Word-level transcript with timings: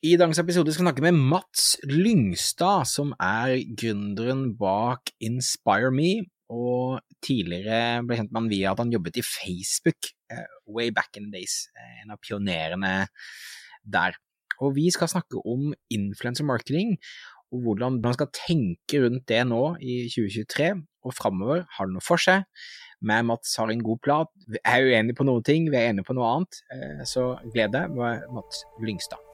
I 0.00 0.14
dagens 0.16 0.38
episode 0.40 0.72
skal 0.72 0.80
vi 0.80 0.86
snakke 0.86 1.02
med 1.04 1.16
Mats 1.28 1.74
Lyngstad, 1.84 2.86
som 2.88 3.10
er 3.20 3.58
gründeren 3.76 4.54
bak 4.56 5.10
Inspire 5.20 5.90
Me, 5.92 6.22
og 6.48 7.02
tidligere 7.20 8.00
ble 8.08 8.16
kjent 8.16 8.32
med 8.32 8.40
han 8.40 8.48
via 8.48 8.72
at 8.72 8.80
han 8.80 8.94
jobbet 8.94 9.20
i 9.20 9.26
Facebook 9.26 10.08
uh, 10.32 10.48
way 10.72 10.88
back 10.88 11.20
in 11.20 11.28
the 11.28 11.36
days, 11.36 11.66
uh, 11.76 12.00
en 12.00 12.16
av 12.16 12.22
pionerene 12.24 12.94
der. 13.84 14.16
Og 14.64 14.72
vi 14.80 14.88
skal 14.88 15.12
snakke 15.12 15.44
om 15.44 15.74
influencer 15.92 16.48
marketing, 16.48 16.96
og 17.52 17.68
hvordan 17.68 18.00
man 18.00 18.16
skal 18.16 18.32
tenke 18.32 19.04
rundt 19.04 19.28
det 19.28 19.44
nå 19.52 19.62
i 19.84 20.06
2023 20.08 20.74
og 20.80 21.18
framover. 21.20 21.66
Har 21.76 21.90
det 21.90 22.00
noe 22.00 22.08
for 22.08 22.24
seg? 22.24 22.48
Med 23.04 23.28
Mats 23.28 23.52
har 23.60 23.68
en 23.68 23.84
god 23.84 24.00
plat. 24.00 24.32
Vi 24.48 24.64
er 24.64 24.88
uenige 24.88 25.20
på 25.20 25.28
noen 25.28 25.44
ting, 25.44 25.68
vi 25.68 25.76
er 25.76 25.92
enige 25.92 26.08
på 26.08 26.16
noe 26.16 26.38
annet, 26.38 26.64
uh, 26.72 27.02
så 27.04 27.34
gled 27.52 27.76
deg 27.76 28.00
Mats 28.00 28.64
Lyngstad. 28.80 29.29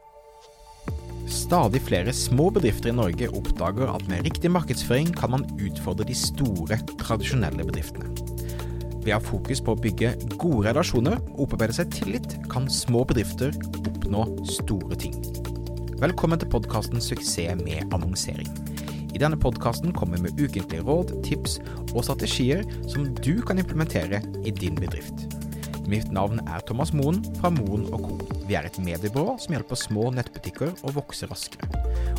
Stadig 1.27 1.81
flere 1.83 2.13
små 2.15 2.51
bedrifter 2.55 2.93
i 2.93 2.95
Norge 2.95 3.27
oppdager 3.35 3.91
at 3.91 4.05
med 4.07 4.23
riktig 4.23 4.51
markedsføring 4.55 5.09
kan 5.17 5.33
man 5.35 5.47
utfordre 5.59 6.07
de 6.07 6.15
store, 6.15 6.79
tradisjonelle 7.01 7.67
bedriftene. 7.67 8.13
Ved 9.03 9.11
å 9.11 9.17
ha 9.17 9.23
fokus 9.23 9.63
på 9.63 9.75
å 9.75 9.81
bygge 9.81 10.13
gode 10.39 10.69
relasjoner 10.69 11.19
og 11.35 11.49
opparbeide 11.49 11.77
seg 11.81 11.91
tillit, 11.95 12.37
kan 12.51 12.71
små 12.71 13.03
bedrifter 13.11 13.55
oppnå 13.83 14.23
store 14.47 14.99
ting. 15.03 15.19
Velkommen 15.99 16.39
til 16.39 16.51
podkasten 16.53 17.03
Suksess 17.03 17.59
med 17.63 17.95
annonsering. 17.95 18.51
I 19.11 19.19
denne 19.19 19.39
podkasten 19.41 19.95
kommer 19.97 20.21
vi 20.21 20.29
med 20.29 20.39
ukentlige 20.39 20.85
råd, 20.87 21.15
tips 21.27 21.59
og 21.95 22.05
strategier 22.05 22.63
som 22.87 23.11
du 23.19 23.41
kan 23.43 23.59
implementere 23.59 24.23
i 24.45 24.55
din 24.55 24.79
bedrift. 24.79 25.27
Mitt 25.87 26.09
navn 26.11 26.41
er 26.51 26.59
Thomas 26.67 26.91
Moen 26.91 27.21
fra 27.39 27.47
Moen 27.55 27.85
Co. 27.87 28.19
Vi 28.49 28.57
er 28.59 28.67
et 28.67 28.75
mediebyrå 28.83 29.37
som 29.39 29.53
hjelper 29.55 29.79
små 29.79 30.11
nettbutikker 30.17 30.73
å 30.83 30.91
vokse 30.97 31.29
raskere. 31.31 31.63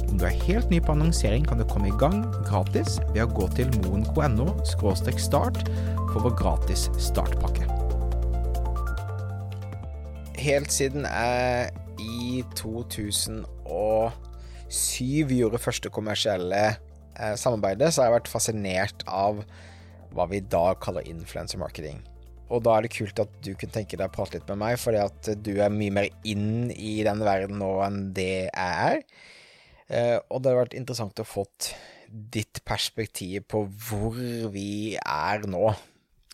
Om 0.06 0.16
du 0.16 0.24
er 0.24 0.38
helt 0.46 0.72
ny 0.72 0.80
på 0.80 0.96
annonsering, 0.96 1.44
kan 1.44 1.60
du 1.60 1.68
komme 1.68 1.92
i 1.92 1.98
gang 2.00 2.24
gratis 2.48 2.96
ved 3.12 3.26
å 3.26 3.34
gå 3.36 3.44
til 3.60 3.68
moen.no 3.84 4.48
start 5.20 5.60
for 6.14 6.24
vår 6.24 6.32
gratis 6.40 6.88
startpakke. 7.10 7.68
Helt 10.40 10.72
siden 10.72 11.04
jeg 11.04 11.76
i 12.00 12.48
2007 12.56 13.44
gjorde 15.42 15.60
første 15.60 15.92
kommersielle 15.92 16.72
eh, 16.72 17.36
samarbeidet, 17.36 17.92
så 17.92 18.00
har 18.02 18.08
jeg 18.14 18.18
vært 18.22 18.32
fascinert 18.32 19.04
av 19.12 19.44
hva 20.16 20.24
vi 20.32 20.40
i 20.40 20.48
dag 20.56 20.80
kaller 20.80 21.04
influencer 21.10 21.60
marketing. 21.60 22.00
Og 22.48 22.64
da 22.64 22.78
er 22.78 22.86
det 22.86 22.94
kult 22.96 23.20
at 23.20 23.34
du 23.44 23.52
kunne 23.60 23.76
tenke 23.76 24.00
deg 24.00 24.08
å 24.08 24.14
prate 24.14 24.38
litt 24.38 24.48
med 24.54 24.62
meg, 24.62 24.78
fordi 24.80 25.02
at 25.04 25.32
du 25.44 25.54
er 25.60 25.74
mye 25.74 25.94
mer 25.98 26.08
inn 26.28 26.72
i 26.72 27.02
den 27.08 27.24
verden 27.26 27.60
nå 27.60 27.74
enn 27.84 28.00
det 28.16 28.48
jeg 28.48 28.52
er. 28.56 29.04
Eh, 29.88 30.16
og 30.30 30.42
det 30.42 30.52
hadde 30.52 30.62
vært 30.62 30.80
interessant 30.80 31.22
å 31.24 31.28
fått 31.28 31.74
ditt 32.08 32.64
perspektiv 32.68 33.44
på 33.52 33.66
hvor 33.68 34.18
vi 34.54 34.96
er 34.96 35.48
nå. 35.50 35.72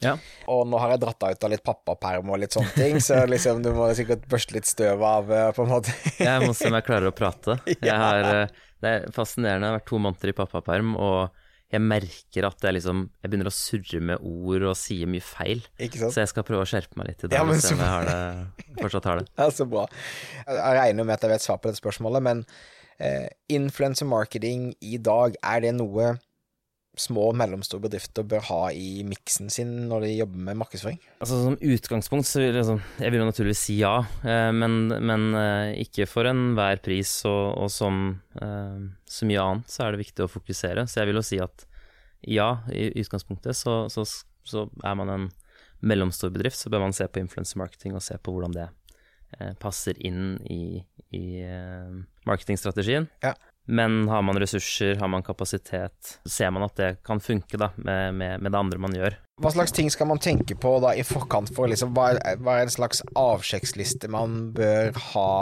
Ja. 0.04 0.18
Og 0.52 0.66
nå 0.68 0.80
har 0.82 0.94
jeg 0.94 1.04
dratt 1.04 1.20
deg 1.22 1.38
ut 1.38 1.46
av 1.48 1.54
litt 1.54 1.64
pappaperm 1.66 2.34
og 2.34 2.42
litt 2.42 2.56
sånne 2.56 2.74
ting, 2.76 3.00
så 3.02 3.22
liksom 3.30 3.64
du 3.64 3.72
må 3.76 3.88
sikkert 3.96 4.26
børste 4.30 4.58
litt 4.58 4.70
støv 4.70 5.04
av, 5.08 5.32
eh, 5.32 5.50
på 5.56 5.66
en 5.66 5.74
måte. 5.78 5.96
jeg 6.20 6.44
må 6.44 6.54
se 6.58 6.70
om 6.70 6.78
jeg 6.78 6.88
klarer 6.90 7.10
å 7.10 7.16
prate. 7.16 7.58
Jeg 7.80 7.96
har, 8.04 8.28
eh, 8.44 8.68
det 8.84 8.92
er 8.92 9.08
fascinerende. 9.16 9.66
Jeg 9.66 9.72
har 9.72 9.80
vært 9.80 9.90
to 9.90 10.02
måneder 10.04 10.34
i 10.34 10.38
pappaperm, 10.38 10.94
og 11.00 11.43
jeg 11.74 11.82
merker 11.82 12.46
at 12.46 12.66
jeg 12.68 12.76
liksom 12.78 13.00
Jeg 13.24 13.32
begynner 13.32 13.50
å 13.50 13.56
surre 13.56 14.02
med 14.12 14.26
ord 14.30 14.68
og 14.70 14.76
sier 14.78 15.10
mye 15.10 15.24
feil. 15.26 15.64
Ikke 15.82 16.04
sant? 16.04 16.16
Så 16.16 16.22
jeg 16.22 16.32
skal 16.34 16.46
prøve 16.48 16.66
å 16.66 16.70
skjerpe 16.70 17.00
meg 17.00 17.10
litt 17.10 17.26
i 17.26 17.32
dag 17.32 17.40
Ja, 17.40 17.58
så... 17.58 17.74
om 17.74 17.82
jeg 17.82 17.90
har 17.90 18.06
det, 18.10 18.68
fortsatt 18.82 19.10
har 19.10 19.22
det. 19.22 19.26
Ja, 19.42 19.50
så 19.54 19.68
bra. 19.70 19.88
Jeg 20.46 20.78
regner 20.78 21.08
med 21.08 21.18
at 21.18 21.26
jeg 21.26 21.34
vet 21.34 21.46
svar 21.46 21.60
på 21.62 21.72
dette 21.72 21.82
spørsmålet, 21.82 22.26
men 22.26 22.44
eh, 23.02 23.26
influencer 23.54 24.10
marketing 24.10 24.72
i 24.86 25.00
dag, 25.02 25.40
er 25.42 25.66
det 25.66 25.74
noe 25.80 26.14
små 27.00 27.30
og 27.32 27.38
mellomstore 27.38 27.82
bedrifter 27.88 28.26
bør 28.28 28.44
ha 28.50 28.60
i 28.78 29.02
miksen 29.08 29.50
sin 29.54 29.72
når 29.90 30.06
de 30.06 30.12
jobber 30.14 30.44
med 30.48 30.60
markedsføring? 30.62 31.00
Altså 31.24 31.40
Som 31.42 31.58
utgangspunkt 31.58 32.28
så 32.30 32.44
vil 32.44 32.58
jeg, 32.60 32.68
sånn, 32.68 32.82
jeg 33.02 33.14
vil 33.14 33.24
jo 33.24 33.30
naturligvis 33.30 33.64
si 33.66 33.78
ja, 33.80 33.96
eh, 34.22 34.50
men, 34.54 34.94
men 34.94 35.26
eh, 35.40 35.82
ikke 35.86 36.08
for 36.10 36.30
enhver 36.30 36.84
pris. 36.86 37.16
Og, 37.30 37.46
og 37.66 37.72
som 37.74 38.04
eh, 38.38 38.84
så 39.10 39.30
mye 39.30 39.46
annet 39.46 39.74
så 39.74 39.88
er 39.88 39.96
det 39.96 40.04
viktig 40.04 40.26
å 40.26 40.32
fokusere. 40.32 40.86
Så 40.90 41.02
jeg 41.02 41.10
vil 41.10 41.22
jo 41.22 41.26
si 41.26 41.42
at 41.42 41.66
ja, 42.30 42.52
i 42.72 42.92
utgangspunktet 43.02 43.58
så, 43.58 43.84
så, 43.92 44.06
så 44.48 44.68
er 44.86 45.00
man 45.00 45.12
en 45.12 45.32
mellomstor 45.84 46.32
bedrift, 46.32 46.62
så 46.62 46.72
bør 46.72 46.86
man 46.86 46.96
se 46.96 47.10
på 47.10 47.20
influencer 47.20 47.60
marketing 47.60 47.98
og 47.98 48.06
se 48.06 48.16
på 48.22 48.32
hvordan 48.32 48.54
det 48.56 48.70
passer 49.60 49.98
inn 50.06 50.38
i, 50.46 50.78
i 51.18 51.42
marketingstrategien. 52.30 53.10
Ja. 53.26 53.34
Men 53.66 54.08
har 54.12 54.22
man 54.22 54.40
ressurser, 54.42 54.98
har 55.00 55.08
man 55.08 55.24
kapasitet, 55.24 56.18
ser 56.28 56.52
man 56.52 56.66
at 56.66 56.76
det 56.80 56.90
kan 57.06 57.22
funke 57.24 57.60
da, 57.60 57.70
med, 57.76 58.18
med, 58.20 58.42
med 58.44 58.52
det 58.52 58.60
andre 58.60 58.82
man 58.84 58.98
gjør. 58.98 59.16
Hva 59.42 59.54
slags 59.56 59.74
ting 59.76 59.88
skal 59.92 60.10
man 60.12 60.20
tenke 60.22 60.58
på 60.60 60.76
da 60.84 60.92
i 61.00 61.06
forkant 61.08 61.54
for 61.56 61.72
liksom, 61.72 61.96
hva, 61.96 62.12
er, 62.14 62.44
hva 62.44 62.60
er 62.60 62.68
en 62.68 62.76
slags 62.76 63.02
avsjekksliste 63.18 64.12
man 64.12 64.52
bør 64.58 64.92
ha 65.14 65.34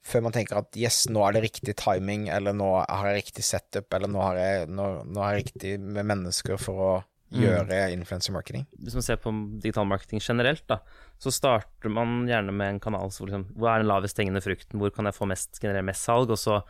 før 0.00 0.24
man 0.24 0.32
tenker 0.32 0.62
at 0.62 0.78
yes, 0.80 1.02
nå 1.12 1.20
er 1.26 1.36
det 1.36 1.44
riktig 1.44 1.74
timing, 1.76 2.30
eller 2.32 2.54
nå 2.56 2.70
har 2.80 3.10
jeg 3.10 3.18
riktig 3.20 3.44
setup, 3.44 3.90
eller 3.92 4.08
nå 4.08 4.22
har 4.24 4.38
jeg, 4.40 4.70
nå, 4.72 4.86
nå 5.04 5.20
har 5.20 5.34
jeg 5.34 5.44
riktig 5.44 5.74
med 5.82 6.08
mennesker 6.08 6.60
for 6.60 6.84
å 6.86 6.92
gjøre 7.30 7.82
influencer 7.94 8.34
marketing? 8.34 8.64
Hvis 8.80 8.96
man 8.96 9.04
ser 9.06 9.20
på 9.22 9.30
digital 9.62 9.86
marketing 9.86 10.22
generelt, 10.24 10.64
da, 10.70 10.80
så 11.20 11.32
starter 11.34 11.92
man 11.92 12.24
gjerne 12.30 12.54
med 12.56 12.74
en 12.74 12.80
kanal 12.82 13.12
hvor 13.12 13.28
liksom, 13.28 13.44
hvor 13.54 13.70
er 13.70 13.84
den 13.84 13.90
lavest 13.90 14.18
hengende 14.18 14.42
frukten, 14.44 14.80
hvor 14.80 14.94
kan 14.94 15.06
jeg 15.06 15.18
få 15.18 15.28
mest, 15.30 15.60
generere 15.60 15.86
mest 15.86 16.08
salg, 16.08 16.32
og 16.32 16.40
så 16.40 16.62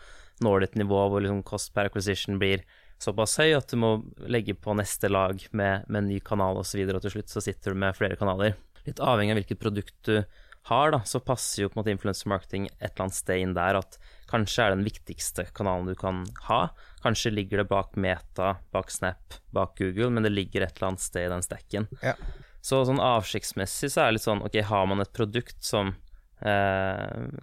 når 0.44 0.64
ditt 0.64 0.76
et 0.76 0.82
nivå 0.82 1.00
hvor 1.10 1.22
liksom 1.22 1.42
cost 1.46 1.72
per 1.74 1.90
acquisition 1.90 2.38
blir 2.40 2.64
såpass 3.00 3.38
høy 3.40 3.54
at 3.56 3.70
du 3.72 3.78
må 3.80 3.94
legge 4.28 4.54
på 4.54 4.74
neste 4.76 5.08
lag 5.08 5.40
med, 5.56 5.86
med 5.88 6.02
en 6.02 6.10
ny 6.10 6.20
kanal 6.24 6.60
osv., 6.60 6.82
og, 6.84 6.94
og 6.98 7.06
til 7.06 7.16
slutt 7.16 7.32
så 7.32 7.42
sitter 7.44 7.72
du 7.72 7.80
med 7.80 7.96
flere 7.96 8.18
kanaler. 8.20 8.58
Litt 8.86 9.00
avhengig 9.04 9.34
av 9.34 9.40
hvilket 9.40 9.60
produkt 9.60 9.96
du 10.08 10.20
har, 10.68 10.90
da, 10.92 11.00
så 11.08 11.22
passer 11.24 11.62
jo 11.62 11.70
på 11.70 11.78
en 11.78 11.80
måte 11.80 11.92
influencer 11.94 12.28
marketing 12.28 12.66
et 12.78 12.90
eller 12.90 13.06
annet 13.06 13.16
sted 13.16 13.40
inn 13.40 13.54
der 13.56 13.78
at 13.78 13.96
kanskje 14.30 14.64
er 14.66 14.72
det 14.72 14.78
den 14.78 14.88
viktigste 14.90 15.46
kanalen 15.56 15.88
du 15.88 15.96
kan 15.98 16.22
ha. 16.50 16.60
Kanskje 17.04 17.32
ligger 17.32 17.62
det 17.62 17.70
bak 17.70 17.96
Meta, 17.96 18.58
bak 18.74 18.92
Snap, 18.92 19.40
bak 19.56 19.78
Google, 19.80 20.10
men 20.12 20.26
det 20.26 20.34
ligger 20.34 20.66
et 20.66 20.76
eller 20.76 20.92
annet 20.92 21.04
sted 21.04 21.26
i 21.26 21.32
den 21.32 21.44
stacken. 21.46 21.88
Ja. 22.04 22.14
Så 22.60 22.82
sånn 22.84 23.00
avskikksmessig 23.00 23.88
så 23.88 24.02
er 24.02 24.10
det 24.10 24.18
litt 24.18 24.26
sånn, 24.26 24.44
ok, 24.44 24.60
har 24.68 24.88
man 24.90 25.00
et 25.00 25.12
produkt 25.16 25.64
som 25.64 25.94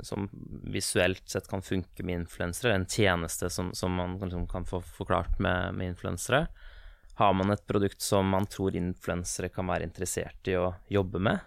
som 0.02 0.30
visuelt 0.74 1.22
sett 1.30 1.48
kan 1.48 1.62
funke 1.62 2.04
med 2.04 2.24
influensere, 2.24 2.74
en 2.74 2.86
tjeneste 2.90 3.50
som, 3.54 3.70
som 3.74 3.94
man 3.94 4.16
liksom 4.20 4.48
kan 4.50 4.66
få 4.66 4.80
forklart 4.82 5.40
med, 5.40 5.76
med 5.78 5.88
influensere. 5.94 6.48
Har 7.18 7.34
man 7.34 7.52
et 7.54 7.64
produkt 7.68 8.02
som 8.02 8.30
man 8.30 8.46
tror 8.46 8.76
influensere 8.78 9.50
kan 9.54 9.68
være 9.70 9.88
interessert 9.88 10.48
i 10.52 10.58
å 10.58 10.72
jobbe 10.94 11.22
med? 11.30 11.40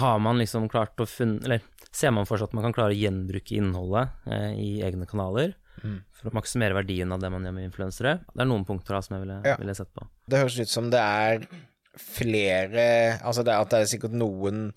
Har 0.00 0.18
man 0.18 0.38
liksom 0.40 0.68
klart 0.68 0.98
å 0.98 1.06
funne 1.06 1.44
Eller 1.46 1.60
ser 1.94 2.10
man 2.10 2.26
for 2.26 2.36
seg 2.40 2.48
at 2.48 2.54
man 2.56 2.64
kan 2.66 2.72
klare 2.74 2.96
å 2.96 2.98
gjenbruke 2.98 3.54
innholdet 3.54 4.08
eh, 4.26 4.54
i 4.58 4.70
egne 4.82 5.06
kanaler? 5.06 5.52
For 6.14 6.30
å 6.30 6.34
maksimere 6.34 6.74
verdien 6.78 7.12
av 7.12 7.20
det 7.20 7.28
man 7.34 7.44
gjør 7.44 7.54
med 7.56 7.66
influensere? 7.68 8.16
Det 8.32 8.42
er 8.42 8.48
noen 8.48 8.64
punkter 8.66 8.96
da 8.96 9.00
som 9.04 9.16
jeg 9.16 9.24
ville, 9.26 9.40
Ja. 9.44 9.56
ville 9.60 9.74
sett 9.76 9.92
på. 9.94 10.06
Det 10.30 10.40
høres 10.40 10.58
ut 10.60 10.72
som 10.72 10.88
det 10.90 11.00
er 11.02 11.44
flere 11.98 12.84
Altså 13.22 13.44
det 13.46 13.54
at 13.54 13.70
det 13.70 13.80
er 13.82 13.90
sikkert 13.90 14.16
noen 14.18 14.68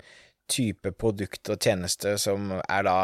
type 0.48 0.92
produkter 0.98 1.56
og 1.56 1.64
tjenester 1.64 2.18
som 2.20 2.52
er 2.58 2.86
da 2.86 2.98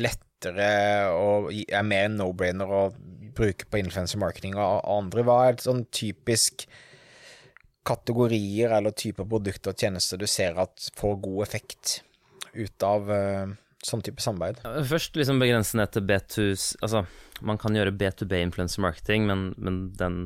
lettere 0.00 0.70
og 1.14 1.50
er 1.52 1.86
mer 1.86 2.10
no-brainer 2.12 2.70
å 2.70 2.84
bruke 3.36 3.68
på 3.70 3.80
influencer 3.80 4.20
marketing 4.20 4.56
og 4.58 4.84
andre. 4.90 5.24
Hva 5.26 5.40
er 5.48 5.60
sånn 5.62 5.84
typisk 5.94 6.66
kategorier 7.86 8.74
eller 8.76 8.94
typer 8.96 9.28
produkter 9.28 9.72
og 9.72 9.80
tjenester 9.80 10.20
du 10.20 10.28
ser 10.28 10.58
at 10.60 10.90
får 10.98 11.16
god 11.24 11.42
effekt 11.46 12.00
ut 12.52 12.84
av 12.84 13.08
eh, 13.14 13.54
sånn 13.86 14.04
type 14.04 14.22
samarbeid? 14.22 14.60
Først 14.90 15.16
liksom 15.16 15.40
begrense 15.40 15.78
ned 15.78 15.92
til 15.94 16.04
B2 16.06 16.50
Altså, 16.84 17.04
man 17.46 17.60
kan 17.60 17.76
gjøre 17.76 17.96
B2B 17.96 18.42
influencer 18.44 18.84
marketing, 18.84 19.26
men, 19.30 19.50
men 19.56 19.82
den, 19.96 20.20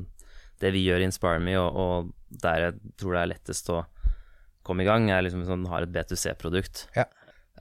det 0.63 0.75
vi 0.75 0.83
gjør 0.89 1.05
i 1.05 1.09
InspireMe, 1.09 1.55
og, 1.61 1.79
og 1.79 2.41
der 2.43 2.69
jeg 2.69 2.95
tror 2.99 3.15
det 3.15 3.23
er 3.23 3.35
lettest 3.37 3.71
å 3.71 3.85
komme 4.67 4.85
i 4.85 4.89
gang, 4.89 5.11
er 5.13 5.23
liksom 5.27 5.45
sånn 5.49 5.67
har 5.71 5.85
et 5.87 5.93
B2C-produkt. 5.95 6.87
Ja. 6.97 7.05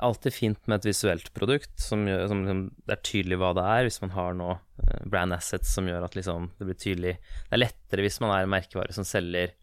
Alltid 0.03 0.33
fint 0.33 0.61
med 0.67 0.79
et 0.81 0.87
visuelt 0.89 1.27
produkt 1.37 1.73
som, 1.77 2.07
gjør, 2.09 2.23
som 2.31 2.39
liksom, 2.41 2.61
det 2.87 2.95
er 2.95 3.01
tydelig 3.05 3.37
hva 3.37 3.51
det 3.53 3.65
er, 3.75 3.85
hvis 3.85 3.99
man 4.01 4.13
har 4.15 4.33
nå 4.39 4.47
eh, 4.55 5.03
brand 5.05 5.35
assets 5.35 5.75
som 5.75 5.85
gjør 5.89 6.07
at 6.07 6.15
liksom 6.17 6.47
det 6.57 6.65
blir 6.65 6.79
tydelig 6.81 7.11
Det 7.21 7.53
er 7.53 7.61
lettere 7.61 8.01
hvis 8.07 8.17
man 8.23 8.33
er 8.33 8.47
en 8.47 8.55
merkevare 8.55 8.95
som 8.95 9.05
selger 9.05 9.53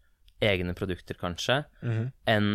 egne 0.41 0.73
produkter, 0.73 1.19
kanskje, 1.19 1.59
enn 2.31 2.47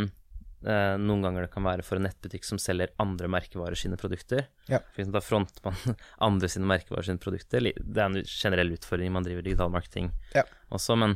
eh, 0.66 0.96
noen 0.98 1.20
ganger 1.22 1.44
det 1.44 1.52
kan 1.52 1.62
være 1.68 1.84
for 1.86 2.00
en 2.00 2.06
nettbutikk 2.08 2.48
som 2.48 2.58
selger 2.58 2.90
andre 2.98 3.28
merkevarer 3.30 3.78
sine 3.78 3.94
produkter. 4.00 4.48
Ja. 4.72 4.80
For 4.96 5.12
da 5.14 5.22
fronter 5.22 5.62
man 5.68 5.76
andre 6.30 6.48
sine 6.50 6.66
merkevarer 6.66 7.06
sine 7.12 7.22
produkter. 7.22 7.60
Det 7.76 8.00
er 8.00 8.08
en 8.08 8.22
generell 8.24 8.72
utfordring 8.74 9.12
man 9.14 9.28
driver 9.28 9.44
digital 9.46 9.70
marketing 9.70 10.10
Ja. 10.34 10.42
også, 10.74 10.96
men 10.98 11.14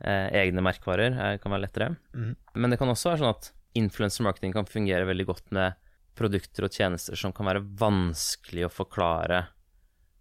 eh, 0.00 0.28
egne 0.44 0.62
merkevarer 0.64 1.14
er, 1.18 1.38
kan 1.42 1.52
være 1.54 1.64
lettere. 1.66 1.90
Men 2.54 2.70
det 2.70 2.78
kan 2.80 2.88
også 2.92 3.12
være 3.12 3.22
sånn 3.24 3.34
at 3.36 3.52
influencer 3.78 4.24
marketing 4.26 4.52
kan 4.56 4.66
fungere 4.68 5.06
veldig 5.06 5.26
godt 5.28 5.52
med 5.54 5.76
produkter 6.18 6.66
og 6.66 6.72
tjenester 6.74 7.14
som 7.18 7.32
kan 7.32 7.46
være 7.46 7.62
vanskelig 7.78 8.64
å 8.66 8.72
forklare 8.74 9.44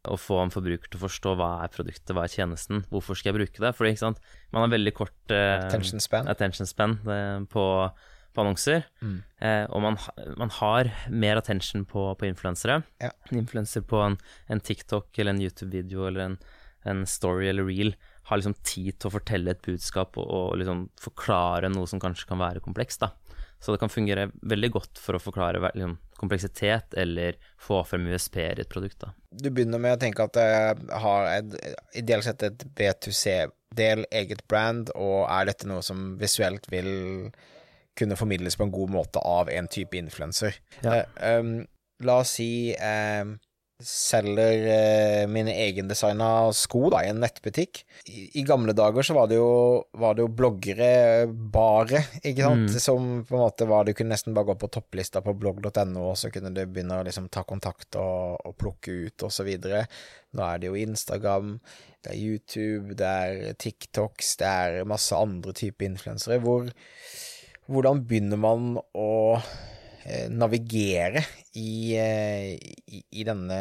og 0.08 0.20
få 0.22 0.38
en 0.40 0.52
forbruker 0.54 0.88
til 0.88 1.00
å 1.00 1.04
forstå 1.04 1.32
hva 1.36 1.48
er 1.66 1.72
produktet, 1.74 2.14
hva 2.16 2.24
er 2.28 2.32
tjenesten, 2.32 2.84
hvorfor 2.92 3.18
skal 3.18 3.34
jeg 3.34 3.40
bruke 3.42 3.60
det? 3.64 3.74
Fordi 3.76 3.90
ikke 3.92 4.04
sant, 4.06 4.22
man 4.54 4.64
har 4.64 4.70
veldig 4.72 4.94
kort 4.96 5.34
eh, 5.36 5.66
Attention 5.66 6.00
span. 6.00 6.30
attention 6.32 6.70
span 6.70 6.94
eh, 7.12 7.42
på, 7.52 7.64
på 8.32 8.44
annonser, 8.46 8.86
Mm. 9.02 9.18
eh, 9.42 9.66
og 9.74 9.82
man, 9.84 9.98
man 10.40 10.54
har 10.62 10.92
mer 11.12 11.42
attention 11.42 11.84
på, 11.90 12.06
på 12.16 12.30
influensere. 12.30 12.84
Ja. 13.04 13.10
En 13.32 13.42
influenser 13.42 13.84
på 13.84 14.00
en, 14.06 14.16
en 14.48 14.62
TikTok 14.64 15.12
eller 15.20 15.34
en 15.36 15.42
YouTube-video 15.44 16.08
eller 16.08 16.24
en, 16.30 16.38
en 16.88 17.04
story 17.10 17.50
eller 17.50 17.68
reel 17.68 17.92
har 18.28 18.40
liksom 18.40 18.58
tid 18.68 18.98
til 18.98 19.10
å 19.10 19.14
fortelle 19.14 19.54
et 19.54 19.64
budskap 19.64 20.18
og, 20.20 20.28
og 20.28 20.58
liksom 20.60 20.88
forklare 21.00 21.72
noe 21.72 21.88
som 21.90 22.02
kanskje 22.04 22.28
kan 22.30 22.42
være 22.42 22.64
komplekst, 22.64 23.06
da. 23.06 23.14
Så 23.60 23.74
det 23.74 23.80
kan 23.82 23.90
fungere 23.90 24.28
veldig 24.46 24.70
godt 24.76 25.00
for 25.02 25.18
å 25.18 25.22
forklare 25.22 25.62
liksom, 25.74 25.96
kompleksitet 26.20 26.94
eller 27.00 27.40
få 27.62 27.80
frem 27.88 28.06
USP-er 28.12 28.60
i 28.60 28.66
et 28.66 28.70
produkt, 28.70 29.00
da. 29.02 29.14
Du 29.32 29.50
begynner 29.50 29.82
med 29.82 29.98
å 29.98 30.02
tenke 30.02 30.28
at 30.28 30.38
det 30.38 30.98
har 31.02 31.30
et, 31.32 31.56
ideelt 31.98 32.28
sett 32.28 32.46
et 32.46 32.68
B2C-del, 32.78 34.06
eget 34.12 34.44
brand, 34.52 34.92
og 34.94 35.26
er 35.26 35.50
dette 35.50 35.70
noe 35.70 35.86
som 35.86 36.14
visuelt 36.22 36.70
vil 36.74 36.92
kunne 37.98 38.20
formidles 38.20 38.60
på 38.60 38.68
en 38.68 38.76
god 38.76 38.94
måte 38.94 39.24
av 39.26 39.50
en 39.50 39.72
type 39.74 39.98
influenser? 39.98 40.60
Ja. 40.84 41.02
Eh, 41.02 41.40
um, 41.40 41.64
la 42.06 42.20
oss 42.22 42.36
si 42.38 42.76
eh, 42.76 43.26
selger 43.84 44.64
eh, 44.74 45.24
mine 45.30 45.54
egendesigna 45.54 46.50
sko 46.56 46.88
da, 46.90 47.04
i 47.06 47.12
en 47.12 47.20
nettbutikk. 47.22 47.84
I, 48.10 48.24
I 48.42 48.44
gamle 48.48 48.74
dager 48.74 49.06
så 49.06 49.14
var 49.14 49.28
det 49.30 49.38
jo, 49.38 49.84
var 50.02 50.16
det 50.18 50.24
jo 50.26 50.32
bloggere 50.34 50.90
bare, 51.30 52.02
ikke 52.24 52.42
sant, 52.48 52.72
Mm. 52.74 52.80
som 52.82 53.10
på 53.28 53.36
en 53.38 53.44
måte 53.44 53.68
var 53.70 53.86
Du 53.86 53.94
kunne 53.94 54.16
nesten 54.16 54.34
bare 54.34 54.50
gå 54.50 54.56
på 54.64 54.72
topplista 54.74 55.22
på 55.22 55.36
blogg.no, 55.38 56.08
og 56.10 56.18
så 56.18 56.32
kunne 56.34 56.50
du 56.56 56.64
begynne 56.66 56.98
å 56.98 57.06
liksom 57.06 57.30
ta 57.30 57.44
kontakt 57.46 57.96
og, 58.02 58.40
og 58.48 58.58
plukke 58.58 58.96
ut, 59.08 59.28
og 59.28 59.32
så 59.32 59.46
videre. 59.46 59.86
Nå 60.34 60.42
er 60.48 60.58
det 60.64 60.72
jo 60.72 60.82
Instagram, 60.82 61.60
det 62.04 62.16
er 62.16 62.20
YouTube, 62.24 62.98
det 62.98 63.08
er 63.08 63.54
TikToks, 63.62 64.36
det 64.42 64.50
er 64.50 64.90
masse 64.90 65.14
andre 65.16 65.54
typer 65.54 65.86
influensere. 65.92 66.42
Hvor, 66.42 66.70
hvordan 67.70 68.02
begynner 68.10 68.42
man 68.42 68.78
å 68.98 69.10
navigere 70.32 71.22
i, 71.56 71.96
eh, 71.98 72.54
i, 72.88 73.02
i 73.12 73.24
denne 73.28 73.58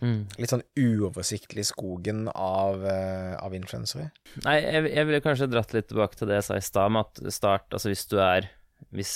Mm. 0.00 0.26
litt 0.38 0.50
sånn 0.52 0.62
uoversiktlige 0.78 1.66
skogen 1.72 2.28
av, 2.34 2.84
eh, 2.86 3.34
av 3.40 3.52
influensere? 3.56 4.10
Nei, 4.44 4.60
jeg, 4.62 4.92
jeg 4.94 5.06
ville 5.08 5.20
kanskje 5.24 5.50
dratt 5.50 5.72
litt 5.74 5.88
tilbake 5.90 6.16
til 6.20 6.28
det 6.30 6.40
jeg 6.40 6.44
sa 6.50 6.56
i 6.60 6.64
stad, 6.64 6.92
med 6.92 7.06
at 7.06 7.32
start 7.32 7.70
Altså 7.72 7.90
hvis 7.92 8.06
du 8.10 8.18
er 8.22 8.48
Hvis 8.92 9.12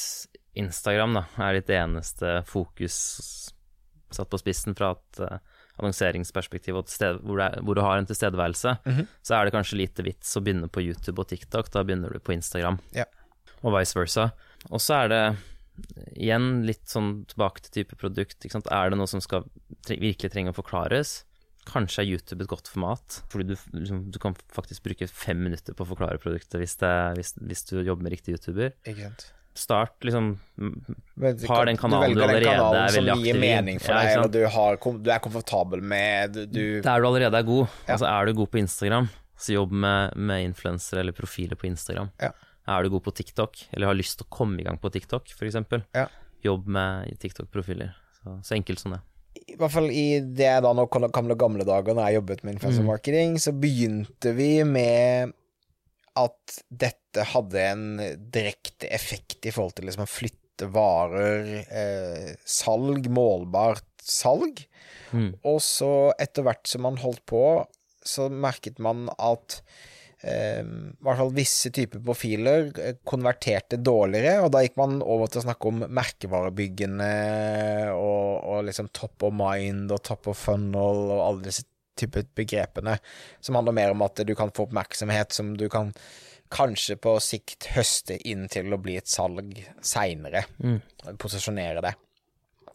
Instagram 0.55 1.15
da 1.15 1.25
er 1.49 1.57
ditt 1.61 1.71
eneste 1.75 2.45
fokus 2.47 2.97
satt 4.15 4.29
på 4.31 4.39
spissen 4.39 4.77
fra 4.79 4.93
et 4.95 5.21
eh, 5.25 5.39
annonseringsperspektiv 5.81 6.77
og 6.79 6.89
sted, 6.93 7.17
hvor, 7.27 7.41
er, 7.43 7.57
hvor 7.67 7.75
du 7.75 7.81
har 7.83 7.99
en 7.99 8.07
tilstedeværelse, 8.07 8.77
Mhm. 8.87 9.09
så 9.27 9.35
er 9.41 9.45
det 9.49 9.55
kanskje 9.57 9.79
lite 9.81 10.05
vits 10.07 10.37
å 10.37 10.43
begynne 10.45 10.69
på 10.71 10.83
YouTube 10.85 11.19
og 11.19 11.29
TikTok. 11.29 11.71
Da 11.75 11.83
begynner 11.83 12.13
du 12.13 12.21
på 12.21 12.33
Instagram, 12.37 12.79
Ja. 12.95 13.05
og 13.65 13.73
vice 13.75 13.95
versa. 13.99 14.33
Og 14.71 14.79
så 14.81 15.05
er 15.05 15.09
det 15.09 15.37
igjen 16.15 16.65
litt 16.67 16.87
sånn 16.91 17.25
tilbake 17.31 17.65
til 17.65 17.81
type 17.81 17.99
produkt. 18.01 18.45
Er 18.45 18.91
det 18.91 18.99
noe 18.99 19.11
som 19.11 19.23
skal 19.25 19.47
tre, 19.87 19.99
virkelig 20.03 20.33
trenge 20.35 20.55
å 20.55 20.57
forklares? 20.57 21.23
Kanskje 21.65 22.03
er 22.03 22.11
YouTube 22.13 22.45
et 22.45 22.51
godt 22.51 22.69
format, 22.69 23.23
fordi 23.33 23.55
du, 23.55 23.55
liksom, 23.73 24.03
du 24.13 24.19
kan 24.21 24.37
faktisk 24.53 24.85
bruke 24.85 25.09
fem 25.09 25.41
minutter 25.41 25.77
på 25.77 25.87
å 25.87 25.89
forklare 25.95 26.21
produktet 26.21 26.61
hvis, 26.61 26.77
det, 26.83 26.93
hvis, 27.17 27.33
hvis 27.41 27.65
du 27.71 27.79
jobber 27.81 28.05
med 28.05 28.15
riktig 28.19 28.37
YouTuber. 28.37 28.75
Egent. 28.91 29.31
Start 29.55 30.03
liksom 30.03 30.33
Har 31.47 31.69
den 31.69 31.77
kanalen 31.79 32.11
du 32.11 32.19
du 32.19 32.25
allerede 32.25 32.49
kanalen 32.49 32.81
er 32.81 32.95
veldig 32.97 33.13
aktiv 33.15 33.37
i. 33.37 33.39
mening 33.39 33.77
for 33.79 33.95
Ja, 33.95 34.17
deg, 34.19 34.33
du, 34.35 34.41
har, 34.51 34.79
du 34.83 35.11
er 35.15 35.21
komfortabel 35.23 35.85
med 35.95 36.35
du, 36.35 36.41
du 36.51 36.65
Der 36.83 37.05
du 37.05 37.07
allerede 37.07 37.39
er 37.39 37.47
god. 37.47 37.69
Ja. 37.87 37.95
Altså 37.95 38.09
er 38.11 38.27
du 38.27 38.35
god 38.41 38.51
på 38.51 38.59
Instagram, 38.59 39.07
så 39.39 39.55
jobb 39.55 39.77
med, 39.87 40.19
med 40.19 40.49
influensere 40.51 41.05
eller 41.05 41.15
profiler 41.15 41.57
på 41.61 41.71
Instagram. 41.71 42.11
Ja. 42.21 42.33
Er 42.67 42.83
du 42.87 42.91
god 42.95 43.05
på 43.05 43.13
TikTok, 43.13 43.67
eller 43.73 43.91
har 43.91 43.99
lyst 43.99 44.19
til 44.19 44.27
å 44.27 44.33
komme 44.33 44.61
i 44.61 44.65
gang 44.65 44.79
på 44.81 44.91
TikTok, 44.95 45.29
f.eks., 45.37 45.59
Ja. 45.95 46.07
jobb 46.45 46.67
med 46.67 47.19
TikTok-profiler. 47.21 47.93
Så, 48.23 48.39
så 48.43 48.55
enkelt 48.57 48.81
som 48.81 48.93
det. 48.97 49.01
i 49.51 49.57
hvert 49.59 49.73
fall 49.75 49.91
i 49.91 50.21
det 50.21 50.47
jeg 50.47 50.63
da 50.63 50.71
nå 50.73 50.85
gamle, 50.89 51.35
gamle 51.37 51.65
dager, 51.67 51.93
når 51.95 52.07
jeg 52.09 52.15
jobbet 52.21 52.45
med 52.45 52.55
influencer 52.55 52.85
Mm. 52.85 52.89
så 53.43 53.53
begynte 53.53 54.33
vi 54.37 54.63
med 54.65 55.33
at 56.17 56.61
dette 56.71 57.25
hadde 57.35 57.59
en 57.61 57.85
direkte 58.31 58.87
effekt 58.95 59.45
i 59.47 59.51
forhold 59.51 59.75
til 59.75 59.89
liksom 59.89 60.05
å 60.07 60.11
flytte 60.11 60.69
varer, 60.71 61.65
eh, 61.67 62.35
salg, 62.47 63.09
målbart 63.11 63.85
salg. 64.01 64.63
Mm. 65.13 65.35
Og 65.45 65.59
så 65.61 66.13
etter 66.19 66.45
hvert 66.47 66.67
som 66.71 66.83
man 66.87 66.97
holdt 67.03 67.25
på, 67.27 67.67
så 68.05 68.29
merket 68.31 68.79
man 68.79 69.09
at 69.19 69.61
i 70.25 71.05
hvert 71.05 71.19
fall 71.21 71.33
visse 71.37 71.71
typer 71.75 72.01
profiler 72.05 72.71
eh, 72.81 72.97
konverterte 73.05 73.77
dårligere, 73.77 74.39
og 74.45 74.53
da 74.55 74.63
gikk 74.65 74.79
man 74.81 74.99
over 75.03 75.29
til 75.29 75.43
å 75.43 75.45
snakke 75.45 75.69
om 75.71 75.83
merkevarebyggene 75.85 77.11
og, 77.93 78.29
og 78.49 78.65
liksom 78.71 78.89
top 78.97 79.27
of 79.29 79.35
mind 79.37 79.93
og 79.93 80.03
top 80.07 80.31
of 80.33 80.41
funnel 80.47 81.09
og 81.11 81.25
alle 81.27 81.49
disse 81.51 81.67
typer 82.01 82.25
begrepene, 82.35 82.97
som 83.45 83.55
handler 83.59 83.77
mer 83.77 83.93
om 83.95 84.03
at 84.07 84.25
du 84.27 84.33
kan 84.39 84.51
få 84.55 84.67
oppmerksomhet 84.67 85.35
som 85.37 85.53
du 85.59 85.69
kan 85.71 85.93
kanskje 86.55 86.97
på 87.01 87.15
sikt 87.23 87.69
høste 87.75 88.17
inn 88.29 88.49
til 88.53 88.73
å 88.75 88.81
bli 88.83 88.97
et 89.01 89.11
salg 89.11 89.57
seinere, 89.83 90.45
Mm. 90.63 90.81
posisjonere 91.19 91.83
det. 91.83 91.95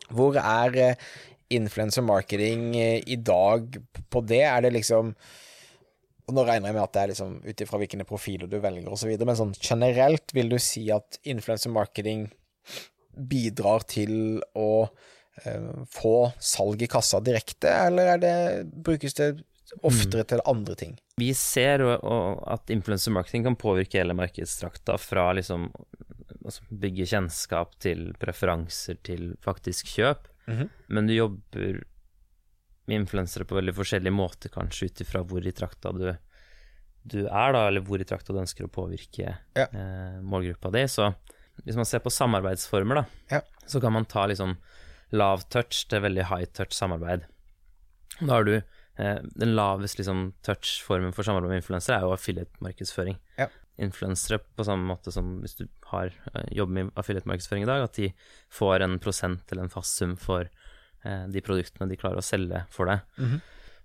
Hvor 0.10 0.38
er 0.42 0.78
eh, 0.78 0.96
influencer 1.54 2.04
marketing 2.06 2.76
eh, 2.76 3.04
i 3.06 3.16
dag 3.16 3.78
på 4.10 4.22
det? 4.26 4.44
Er 4.44 4.62
det 4.66 4.74
liksom 4.74 5.14
og 6.30 6.36
Nå 6.38 6.46
regner 6.46 6.70
jeg 6.70 6.78
med 6.78 6.84
at 6.86 6.94
det 6.96 7.02
er 7.02 7.12
liksom 7.14 7.36
ut 7.44 7.62
ifra 7.66 7.80
hvilke 7.82 8.06
profiler 8.08 8.50
du 8.52 8.60
velger 8.62 8.90
osv., 8.94 9.12
men 9.26 9.40
sånn 9.40 9.56
generelt 9.58 10.34
vil 10.38 10.52
du 10.54 10.60
si 10.62 10.86
at 10.94 11.18
influencer 11.28 11.74
marketing 11.74 12.28
bidrar 13.18 13.84
til 13.90 14.40
å 14.56 14.88
eh, 15.44 15.70
få 15.92 16.16
salg 16.40 16.86
i 16.86 16.90
kassa 16.92 17.20
direkte, 17.26 17.72
eller 17.90 18.14
er 18.14 18.22
det, 18.24 18.36
brukes 18.86 19.18
det 19.18 19.32
oftere 19.86 20.24
til 20.30 20.42
andre 20.50 20.76
ting? 20.78 20.96
Vi 21.20 21.34
ser 21.38 21.84
at 21.84 22.72
influencer 22.74 23.14
marketing 23.14 23.44
kan 23.50 23.58
påvirke 23.60 24.00
hele 24.00 24.16
markedstrakta 24.18 24.96
fra 25.02 25.32
liksom 25.38 25.68
altså 26.40 26.64
bygge 26.82 27.06
kjennskap 27.12 27.76
til 27.84 28.12
preferanser 28.22 28.98
til 29.06 29.34
faktisk 29.46 29.92
kjøp, 29.98 30.28
Mhm. 30.50 30.70
men 30.88 31.06
du 31.06 31.14
jobber 31.14 31.84
med 32.90 33.04
influensere 33.04 33.46
på 33.48 33.58
veldig 33.60 33.76
forskjellige 33.78 34.16
måter, 34.16 34.52
kanskje 34.54 34.90
ut 34.90 35.04
ifra 35.06 35.22
hvor 35.30 35.46
i 35.46 35.54
trakta 35.56 35.92
du, 35.96 36.08
du 37.10 37.20
er, 37.28 37.54
da, 37.56 37.68
eller 37.70 37.86
hvor 37.86 38.02
i 38.02 38.08
trakta 38.10 38.34
du 38.36 38.42
ønsker 38.42 38.66
å 38.68 38.72
påvirke 38.74 39.30
Ja. 39.56 39.66
eh, 39.70 40.18
målgruppa 40.26 40.72
di. 40.76 40.84
Så 40.92 41.12
hvis 41.66 41.78
man 41.80 41.86
ser 41.88 42.02
på 42.04 42.12
samarbeidsformer, 42.14 43.04
da, 43.04 43.06
Ja. 43.38 43.42
så 43.68 43.80
kan 43.82 43.94
man 43.94 44.06
ta 44.10 44.26
liksom 44.28 44.58
lav 45.12 45.46
touch 45.50 45.88
til 45.90 46.02
veldig 46.02 46.28
high 46.30 46.46
touch 46.54 46.74
samarbeid. 46.78 47.24
Da 48.20 48.34
har 48.36 48.44
du 48.44 48.56
eh, 49.00 49.20
den 49.40 49.56
laveste 49.56 50.02
liksom, 50.02 50.34
touch-formen 50.44 51.14
for 51.16 51.24
samarbeid 51.24 51.54
med 51.54 51.62
influensere 51.64 51.98
er 52.02 52.02
jo 52.08 52.12
affiliate-markedsføring. 52.18 53.16
Ja. 53.40 53.48
Influensere 53.80 54.42
på 54.58 54.66
samme 54.68 54.84
måte 54.90 55.12
som 55.16 55.38
hvis 55.40 55.56
du 55.56 55.68
har, 55.94 56.12
eh, 56.34 56.50
jobber 56.52 56.74
med 56.74 56.92
affiliate-markedsføring 57.00 57.64
i 57.64 57.70
dag, 57.70 57.84
at 57.86 57.94
de 57.96 58.10
får 58.52 58.82
en 58.84 58.98
prosent 59.00 59.52
eller 59.52 59.64
en 59.64 59.70
fast 59.72 59.96
sum 59.98 60.18
for 60.20 60.50
de 61.04 61.42
produktene 61.46 61.88
de 61.88 61.98
klarer 62.00 62.20
å 62.20 62.26
selge 62.26 62.66
for 62.74 62.90
deg. 62.92 63.06
Mhm. 63.18 63.38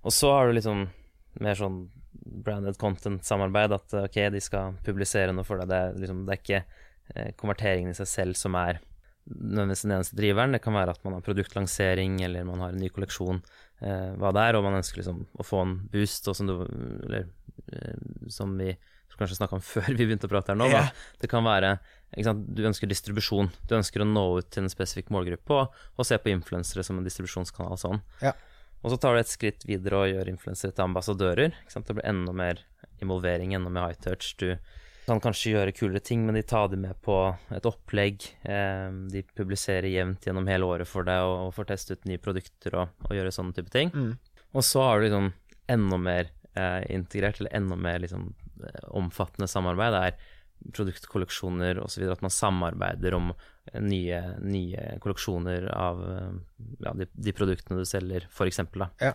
Og 0.05 0.13
så 0.13 0.33
har 0.35 0.49
du 0.49 0.57
liksom 0.57 0.81
mer 1.41 1.59
sånn 1.59 1.79
branded 2.25 2.79
content-samarbeid, 2.79 3.75
at 3.75 3.95
ok, 4.05 4.19
de 4.33 4.41
skal 4.43 4.77
publisere 4.87 5.35
noe 5.35 5.47
for 5.47 5.61
deg. 5.61 5.71
Det 5.71 5.79
er, 5.79 6.01
liksom, 6.03 6.25
det 6.27 6.35
er 6.35 6.43
ikke 6.43 6.61
eh, 7.15 7.31
konverteringen 7.41 7.93
i 7.93 7.99
seg 7.99 8.11
selv 8.11 8.39
som 8.39 8.57
er 8.59 8.81
nødvendigvis 9.25 9.85
den 9.87 9.95
eneste 9.97 10.19
driveren. 10.19 10.57
Det 10.57 10.63
kan 10.65 10.77
være 10.77 10.95
at 10.95 11.05
man 11.07 11.17
har 11.17 11.25
produktlansering, 11.25 12.19
eller 12.27 12.47
man 12.49 12.65
har 12.65 12.75
en 12.75 12.83
ny 12.83 12.91
kolleksjon, 12.93 13.41
eh, 13.81 14.11
hva 14.21 14.33
det 14.37 14.49
er, 14.49 14.59
og 14.59 14.67
man 14.67 14.79
ønsker 14.81 15.01
liksom 15.01 15.25
å 15.41 15.47
få 15.47 15.63
en 15.65 15.79
boost, 15.93 16.29
og 16.29 16.39
som 16.39 16.51
du 16.51 16.57
Eller 16.65 17.29
eh, 17.73 18.29
som 18.29 18.57
vi 18.59 18.75
kanskje 19.21 19.39
snakka 19.41 19.59
om 19.59 19.65
før 19.75 19.91
vi 19.93 20.07
begynte 20.07 20.29
å 20.29 20.33
prate 20.33 20.53
her 20.53 20.59
nå, 20.59 20.71
da. 20.73 20.87
Det 21.21 21.31
kan 21.31 21.47
være 21.47 21.77
Du 22.15 22.63
ønsker 22.63 22.87
distribusjon. 22.87 23.51
Du 23.69 23.77
ønsker 23.79 24.05
å 24.05 24.09
nå 24.09 24.25
ut 24.39 24.51
til 24.55 24.65
en 24.65 24.73
spesifikk 24.73 25.11
målgruppe, 25.15 25.55
og, 25.55 25.87
og 25.99 26.07
se 26.07 26.19
på 26.19 26.31
influensere 26.31 26.85
som 26.87 27.01
en 27.01 27.07
distribusjonskanal 27.07 27.81
sånn. 27.81 28.03
Ja. 28.23 28.35
Og 28.85 28.93
så 28.93 29.01
tar 29.01 29.17
du 29.17 29.23
et 29.23 29.33
skritt 29.33 29.65
videre 29.65 30.03
og 30.03 30.11
gjør 30.13 30.31
influensere 30.35 30.75
til 30.77 30.85
ambassadører. 30.85 31.55
Det 31.73 31.95
blir 31.97 32.05
enda 32.07 32.35
mer 32.37 32.61
involvering, 33.03 33.55
enda 33.57 33.73
mer 33.73 33.89
high 33.89 34.01
touch. 34.05 34.35
Du 34.39 34.53
kan 35.07 35.21
kanskje 35.25 35.55
gjøre 35.55 35.73
kulere 35.77 36.03
ting, 36.05 36.25
men 36.25 36.37
de 36.37 36.43
tar 36.47 36.69
det 36.73 36.79
med 36.81 36.97
på 37.05 37.17
et 37.53 37.67
opplegg. 37.69 38.29
Eh, 38.45 38.87
de 39.13 39.25
publiserer 39.37 39.89
jevnt 39.89 40.29
gjennom 40.29 40.49
hele 40.49 40.69
året 40.69 40.89
for 40.89 41.09
deg 41.09 41.25
og, 41.25 41.51
får 41.57 41.71
teste 41.73 41.97
ut 41.97 42.07
nye 42.09 42.21
produkter 42.21 42.77
og, 42.81 42.95
og 43.09 43.17
gjøre 43.17 43.33
sånne 43.35 43.57
type 43.57 43.73
ting. 43.73 43.93
Mm. 43.93 44.15
Og 44.55 44.65
så 44.65 44.85
har 44.85 45.01
du 45.01 45.09
liksom 45.09 45.33
enda 45.75 45.99
mer 46.01 46.31
eh, 46.53 46.81
integrert, 46.93 47.41
eller 47.41 47.57
enda 47.57 47.77
mer 47.81 48.01
liksom 48.05 48.33
omfattende 48.95 49.49
samarbeid, 49.51 49.95
er 49.95 50.73
produktkolleksjoner 50.73 51.81
osv., 51.83 52.07
at 52.09 52.23
man 52.25 52.33
samarbeider 52.33 53.17
om 53.17 53.33
nye, 53.83 54.21
nye 54.41 54.85
kolleksjoner 55.03 55.67
av 55.75 56.01
ja, 56.85 56.95
de, 56.97 57.09
de, 57.13 57.35
produktene 57.37 57.83
du 57.83 57.89
selger, 57.89 58.29
f.eks. 58.31 58.63
Ja. 59.03 59.13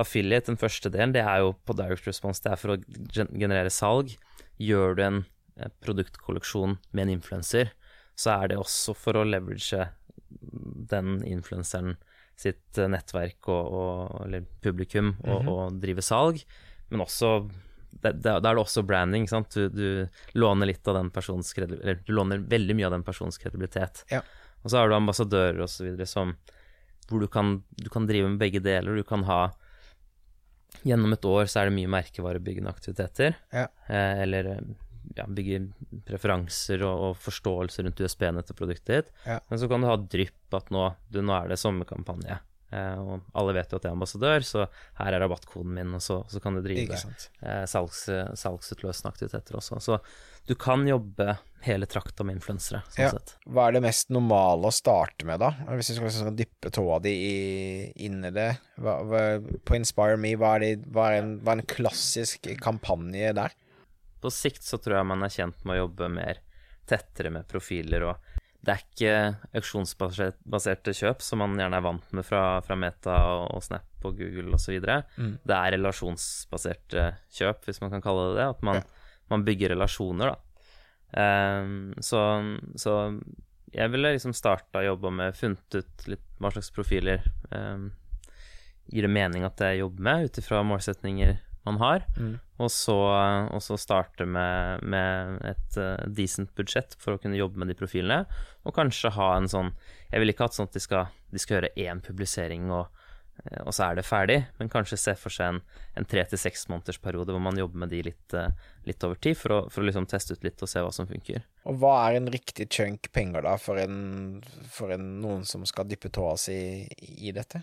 Affiliate, 0.00 0.50
den 0.50 0.58
første 0.58 0.90
delen, 0.90 1.14
det 1.14 1.22
er 1.22 1.44
jo 1.44 1.54
på 1.66 1.76
direct 1.78 2.08
response, 2.10 2.42
det 2.42 2.54
er 2.54 2.60
for 2.60 2.74
å 2.74 2.80
generere 3.12 3.70
salg. 3.70 4.16
Gjør 4.60 4.98
du 4.98 5.04
en 5.06 5.22
produktkolleksjon 5.84 6.78
med 6.90 7.06
en 7.06 7.14
influenser, 7.18 7.72
så 8.18 8.40
er 8.40 8.52
det 8.52 8.60
også 8.60 8.96
for 8.98 9.18
å 9.18 9.26
leverage 9.28 9.86
den 10.90 11.20
influenseren 11.26 11.96
sitt 12.40 12.78
nettverk 12.88 13.48
og, 13.52 13.74
og 13.76 14.20
eller 14.24 14.46
publikum 14.64 15.14
og, 15.20 15.42
mm 15.42 15.46
-hmm. 15.46 15.50
og 15.50 15.80
drive 15.82 16.02
salg, 16.02 16.44
men 16.88 17.00
også 17.00 17.50
da 17.90 18.36
er 18.38 18.42
det 18.42 18.62
også 18.62 18.84
branding. 18.86 19.26
sant? 19.28 19.54
Du, 19.54 19.68
du, 19.68 20.38
låner 20.38 20.70
litt 20.70 20.88
av 20.88 20.96
den 20.96 21.10
persons 21.10 21.52
Eller 21.58 22.00
du 22.06 22.12
låner 22.14 22.38
veldig 22.38 22.76
mye 22.78 22.88
av 22.88 22.94
den 22.96 23.04
persons 23.06 23.38
kredibilitet. 23.38 24.04
Ja. 24.10 24.22
Og 24.62 24.70
så 24.70 24.80
har 24.80 24.88
du 24.88 24.96
ambassadører 24.96 25.60
osv. 25.64 26.04
som 26.06 26.36
hvor 27.10 27.20
du 27.20 27.26
kan, 27.26 27.62
du 27.74 27.88
kan, 27.90 28.06
drive 28.06 28.28
med 28.28 28.38
begge 28.38 28.60
deler. 28.62 28.94
Du 28.94 29.06
kan 29.06 29.24
ha 29.28 29.50
Gjennom 30.86 31.12
et 31.12 31.24
år 31.26 31.48
så 31.50 31.60
er 31.60 31.66
det 31.66 31.74
mye 31.74 31.90
merkevarebyggende 31.90 32.70
aktiviteter. 32.70 33.34
Ja. 33.50 33.64
Eh, 33.90 34.20
eller 34.22 34.46
ja, 35.16 35.24
bygge 35.26 35.64
preferanser 36.06 36.84
og, 36.86 37.02
og, 37.08 37.16
forståelse 37.20 37.84
rundt 37.84 38.00
USB-nettet 38.00 38.56
produktet 38.56 38.92
ditt. 38.92 39.10
Ja. 39.26 39.40
Men 39.48 39.60
så 39.60 39.68
kan 39.68 39.82
du 39.82 39.88
ha 39.90 39.96
drypp 39.98 40.56
at 40.56 40.70
nå, 40.70 40.84
du, 41.10 41.18
nå 41.26 41.34
er 41.36 41.50
det 41.50 41.58
sommerkampanje. 41.60 42.38
Eh, 42.70 42.98
og 43.02 43.30
alle 43.34 43.54
vet 43.56 43.72
jo 43.72 43.80
at 43.80 43.86
jeg 43.86 43.90
er 43.90 43.98
ambassadør, 43.98 44.46
så 44.46 44.66
her 45.00 45.16
er 45.16 45.24
rabattkoden 45.24 45.72
min, 45.74 45.94
og 45.98 46.02
så, 46.04 46.20
så 46.30 46.42
kan 46.42 46.56
du 46.56 46.62
drive 46.64 46.96
eh, 46.96 47.64
salgs, 47.70 48.04
salgsutløsende 48.38 49.10
aktiviteter 49.10 49.58
også. 49.58 49.80
Så 49.82 49.98
du 50.46 50.54
kan 50.58 50.86
jobbe 50.88 51.36
hele 51.62 51.86
trakta 51.86 52.24
med 52.24 52.38
influensere. 52.38 52.80
Sånn 52.94 53.04
ja. 53.04 53.10
Sett. 53.14 53.34
Hva 53.46 53.68
er 53.68 53.76
det 53.76 53.84
mest 53.84 54.12
normale 54.14 54.70
å 54.70 54.74
starte 54.74 55.26
med, 55.28 55.42
da? 55.42 55.52
Hvis 55.76 55.92
du 55.92 55.98
skal, 55.98 56.12
skal 56.14 56.36
dyppe 56.38 56.72
tåa 56.74 57.00
di 57.04 57.14
inn 58.06 58.22
i 58.24 58.32
det. 58.34 58.48
Hva, 58.80 58.96
hva, 59.06 59.24
på 59.38 59.76
Inspire 59.76 60.18
Me, 60.20 60.32
hva 60.40 60.56
er, 60.56 60.64
det, 60.64 60.90
hva, 60.90 61.10
er 61.10 61.24
en, 61.24 61.34
hva 61.44 61.54
er 61.54 61.62
en 61.62 61.70
klassisk 61.70 62.48
kampanje 62.62 63.34
der? 63.36 63.56
På 64.20 64.32
sikt 64.32 64.64
så 64.66 64.80
tror 64.80 64.98
jeg 64.98 65.10
man 65.10 65.24
er 65.24 65.32
kjent 65.32 65.62
med 65.64 65.76
å 65.76 65.82
jobbe 65.84 66.10
mer 66.16 66.42
tettere 66.90 67.30
med 67.32 67.46
profiler, 67.48 68.08
og 68.10 68.39
det 68.60 68.72
er 68.74 68.82
ikke 68.82 69.12
auksjonsbaserte 69.56 70.92
kjøp 70.96 71.22
som 71.24 71.40
man 71.40 71.56
gjerne 71.56 71.78
er 71.78 71.84
vant 71.84 72.10
med 72.16 72.26
fra, 72.28 72.42
fra 72.64 72.76
Meta 72.76 73.16
og 73.46 73.62
Snap 73.64 74.04
og 74.04 74.18
Google 74.18 74.56
osv. 74.56 74.76
Mm. 75.16 75.38
Det 75.44 75.56
er 75.56 75.74
relasjonsbaserte 75.76 77.06
kjøp, 77.38 77.64
hvis 77.64 77.80
man 77.80 77.94
kan 77.94 78.04
kalle 78.04 78.30
det 78.30 78.40
det. 78.42 78.48
At 78.56 78.66
man, 78.66 78.82
ja. 78.82 79.14
man 79.32 79.46
bygger 79.46 79.72
relasjoner, 79.74 80.34
da. 80.34 80.46
Um, 81.10 81.94
så, 82.04 82.20
så, 82.78 82.96
jeg 83.74 83.90
ville 83.90 84.12
liksom 84.14 84.34
starta 84.36 84.82
å 84.82 84.90
jobbe 84.92 85.10
med, 85.14 85.34
funnet 85.38 85.80
ut 85.80 86.04
litt 86.10 86.26
hva 86.40 86.52
slags 86.54 86.70
profiler 86.74 87.24
um, 87.50 87.88
gir 88.90 89.06
det 89.06 89.10
mening 89.12 89.42
at 89.46 89.60
jeg 89.62 89.80
jobber 89.80 90.06
med, 90.06 90.28
ut 90.28 90.38
ifra 90.42 90.62
målsetninger 90.66 91.38
man 91.68 91.76
har, 91.80 92.04
mm. 92.16 92.38
og, 92.56 92.70
så, 92.72 92.96
og, 93.52 93.60
så, 93.62 93.76
starte 93.80 94.26
med, 94.26 94.84
med 94.86 95.40
et 95.50 95.76
uh, 95.80 95.98
decent 96.08 96.54
budsjett 96.56 96.96
for 97.00 97.14
å 97.16 97.20
kunne 97.20 97.38
jobbe 97.38 97.60
med 97.60 97.70
de 97.72 97.76
profilene, 97.76 98.24
og 98.64 98.76
kanskje 98.76 99.12
ha 99.16 99.34
en 99.36 99.48
sånn 99.48 99.72
Jeg 100.10 100.22
vil 100.22 100.32
ikke 100.32 100.46
ha 100.46 100.52
sånn 100.54 100.68
at 100.70 100.76
de 100.76 100.82
skal, 100.82 101.12
de 101.30 101.40
skal 101.40 101.58
gjøre 101.58 101.72
én 101.78 102.00
publisering, 102.04 102.70
og, 102.72 102.88
uh, 103.44 103.60
og, 103.66 103.72
så 103.76 103.90
er 103.90 104.00
det 104.00 104.06
ferdig, 104.08 104.38
men 104.58 104.72
kanskje 104.72 104.98
se 105.02 105.14
for 105.20 105.36
seg 105.36 105.54
en, 105.54 105.60
en 106.00 106.08
tre 106.08 106.24
til 106.30 106.40
seks 106.40 106.64
måneders 106.72 107.00
periode 107.02 107.36
hvor 107.36 107.44
man 107.44 107.60
jobber 107.60 107.84
med 107.84 107.92
de 107.92 108.00
litt, 108.08 108.36
uh, 108.36 108.48
litt 108.88 109.04
over 109.04 109.20
tid, 109.20 109.36
for 109.38 109.56
å, 109.56 109.60
for 109.68 109.84
å, 109.84 109.88
liksom 109.90 110.08
teste 110.08 110.38
ut 110.38 110.46
litt 110.46 110.64
og 110.64 110.72
se 110.72 110.84
hva 110.84 110.94
som 110.96 111.08
funker. 111.10 111.44
Og 111.68 111.82
hva 111.82 111.98
er 112.06 112.22
en 112.22 112.32
riktig 112.32 112.70
chunk 112.72 113.12
penger, 113.12 113.44
da, 113.44 113.58
for, 113.60 113.80
en, 113.82 114.40
for 114.72 114.96
en, 114.96 115.12
noen 115.20 115.44
som 115.48 115.68
skal 115.68 115.88
dyppe 115.90 116.12
tåa 116.14 116.38
si 116.40 116.56
i, 116.56 117.28
i 117.28 117.36
dette? 117.36 117.60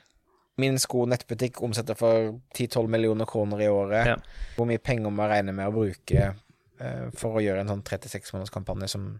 Min 0.62 0.80
sko 0.82 1.06
nettbutikk 1.10 1.62
omsetter 1.66 1.98
for 1.98 2.32
10-12 2.58 2.88
millioner 2.90 3.30
kroner 3.30 3.62
i 3.62 3.70
året. 3.70 4.12
Ja. 4.14 4.18
Hvor 4.56 4.70
mye 4.70 4.82
penger 4.82 5.14
må 5.14 5.26
jeg 5.26 5.36
regne 5.36 5.54
med 5.58 5.70
å 5.70 5.76
bruke 5.76 6.32
uh, 6.34 7.06
for 7.18 7.38
å 7.38 7.44
gjøre 7.44 7.62
en 7.62 7.76
sånn 7.76 7.86
36 7.86 8.34
måneders 8.34 8.54
kampanje 8.54 8.90
som, 8.96 9.12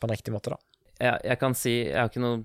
på 0.00 0.08
en 0.08 0.12
riktig 0.12 0.34
måte, 0.34 0.52
da? 0.52 0.60
Jeg, 0.94 1.24
jeg 1.26 1.38
kan 1.40 1.56
si 1.58 1.72
Jeg 1.88 1.96
har 1.98 2.12
ikke 2.12 2.22
noe 2.22 2.44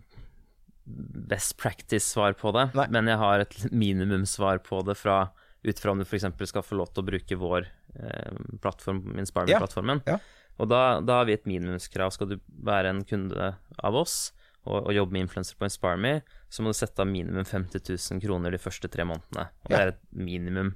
best 1.29 1.53
practice-svar 1.59 2.33
på 2.39 2.49
det, 2.55 2.71
Nei. 2.73 2.87
men 2.95 3.11
jeg 3.11 3.19
har 3.21 3.43
et 3.43 3.59
minimumsvar 3.69 4.63
på 4.65 4.79
det 4.87 4.95
fra 4.97 5.27
ut 5.61 5.79
fra 5.79 5.91
om 5.91 5.99
du 5.99 6.05
f.eks. 6.05 6.25
skal 6.49 6.63
få 6.63 6.77
lov 6.79 6.91
til 6.93 7.03
å 7.03 7.07
bruke 7.09 7.37
vår 7.39 7.67
eh, 7.67 8.37
plattform, 8.63 9.03
Inspire-plattformen. 9.19 10.03
Ja. 10.07 10.17
Ja. 10.17 10.53
Og 10.59 10.69
da, 10.71 10.99
da, 11.03 11.21
har 11.21 11.27
vi 11.27 11.35
et 11.35 11.47
minimumskrav. 11.47 12.13
Skal 12.15 12.31
du 12.33 12.37
være 12.67 12.93
en 12.93 13.03
kunde 13.07 13.53
av 13.77 13.97
oss, 13.99 14.31
og, 14.69 14.85
og 14.85 14.95
jobbe 14.95 15.15
med 15.15 15.25
influenser 15.25 15.57
på 15.57 15.67
InspireMe, 15.67 16.19
så 16.49 16.63
må 16.63 16.71
du 16.71 16.77
sette 16.77 17.01
av 17.01 17.09
minimum 17.09 17.45
50 17.45 17.83
000 17.89 18.23
kroner 18.23 18.53
de 18.53 18.61
første 18.61 18.89
tre 18.91 19.05
månedene. 19.09 19.49
Og 19.65 19.73
det 19.73 19.81
er 19.81 19.93
et 19.93 20.01
minimum. 20.13 20.73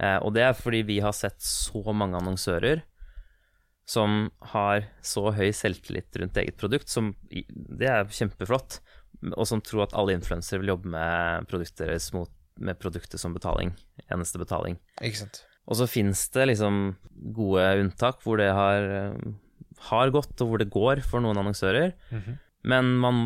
Eh, 0.00 0.18
og 0.20 0.34
det 0.36 0.46
er 0.46 0.56
fordi 0.56 0.84
vi 0.88 1.00
har 1.04 1.16
sett 1.16 1.40
så 1.44 1.82
mange 1.92 2.20
annonsører 2.20 2.84
som 3.90 4.28
har 4.52 4.84
så 5.02 5.32
høy 5.34 5.48
selvtillit 5.56 6.14
rundt 6.20 6.38
eget 6.38 6.58
produkt, 6.60 6.88
som 6.88 7.14
Det 7.30 7.88
er 7.90 8.06
kjempeflott, 8.06 8.78
og 9.34 9.46
som 9.48 9.62
tror 9.64 9.88
at 9.88 9.96
alle 9.98 10.14
influensere 10.14 10.62
vil 10.62 10.76
jobbe 10.76 10.92
med 10.94 11.48
produktet 11.50 11.88
deres 11.88 12.12
mot, 12.14 12.30
med 12.60 12.78
produktet 12.78 13.20
som 13.20 13.34
betaling. 13.34 13.74
Eneste 14.06 14.38
betaling. 14.38 14.78
Ikke 15.02 15.24
sant. 15.24 15.42
Og 15.66 15.78
så 15.78 15.88
fins 15.90 16.22
det 16.34 16.48
liksom 16.52 16.94
gode 17.34 17.64
unntak 17.82 18.22
hvor 18.24 18.40
det 18.40 18.50
har, 18.54 18.86
har 19.90 20.14
gått, 20.14 20.36
og 20.38 20.52
hvor 20.52 20.62
det 20.62 20.70
går 20.70 21.02
for 21.06 21.22
noen 21.22 21.38
annonsører. 21.42 21.92
Mm 22.10 22.22
-hmm. 22.22 22.38
Men 22.66 22.92
man 23.00 23.20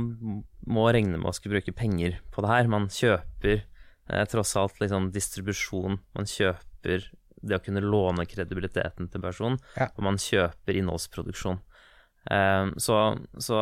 må 0.65 0.87
regne 0.95 1.19
med 1.19 1.29
å 1.29 1.35
skulle 1.35 1.59
bruke 1.59 1.75
penger 1.77 2.21
på 2.33 2.45
det 2.45 2.51
her. 2.51 2.71
Man 2.71 2.89
kjøper 2.93 3.57
eh, 3.61 4.25
tross 4.31 4.55
alt 4.61 4.79
liksom 4.83 5.11
distribusjon. 5.15 5.99
Man 6.17 6.29
kjøper 6.31 7.09
det 7.45 7.59
å 7.59 7.65
kunne 7.65 7.83
låne 7.85 8.27
kredibiliteten 8.29 9.11
til 9.13 9.23
personen, 9.25 9.59
ja. 9.77 9.91
og 9.93 10.07
man 10.07 10.21
kjøper 10.21 10.79
innholdsproduksjon. 10.81 11.59
Eh, 12.31 12.71
så, 12.81 13.01
så, 13.37 13.59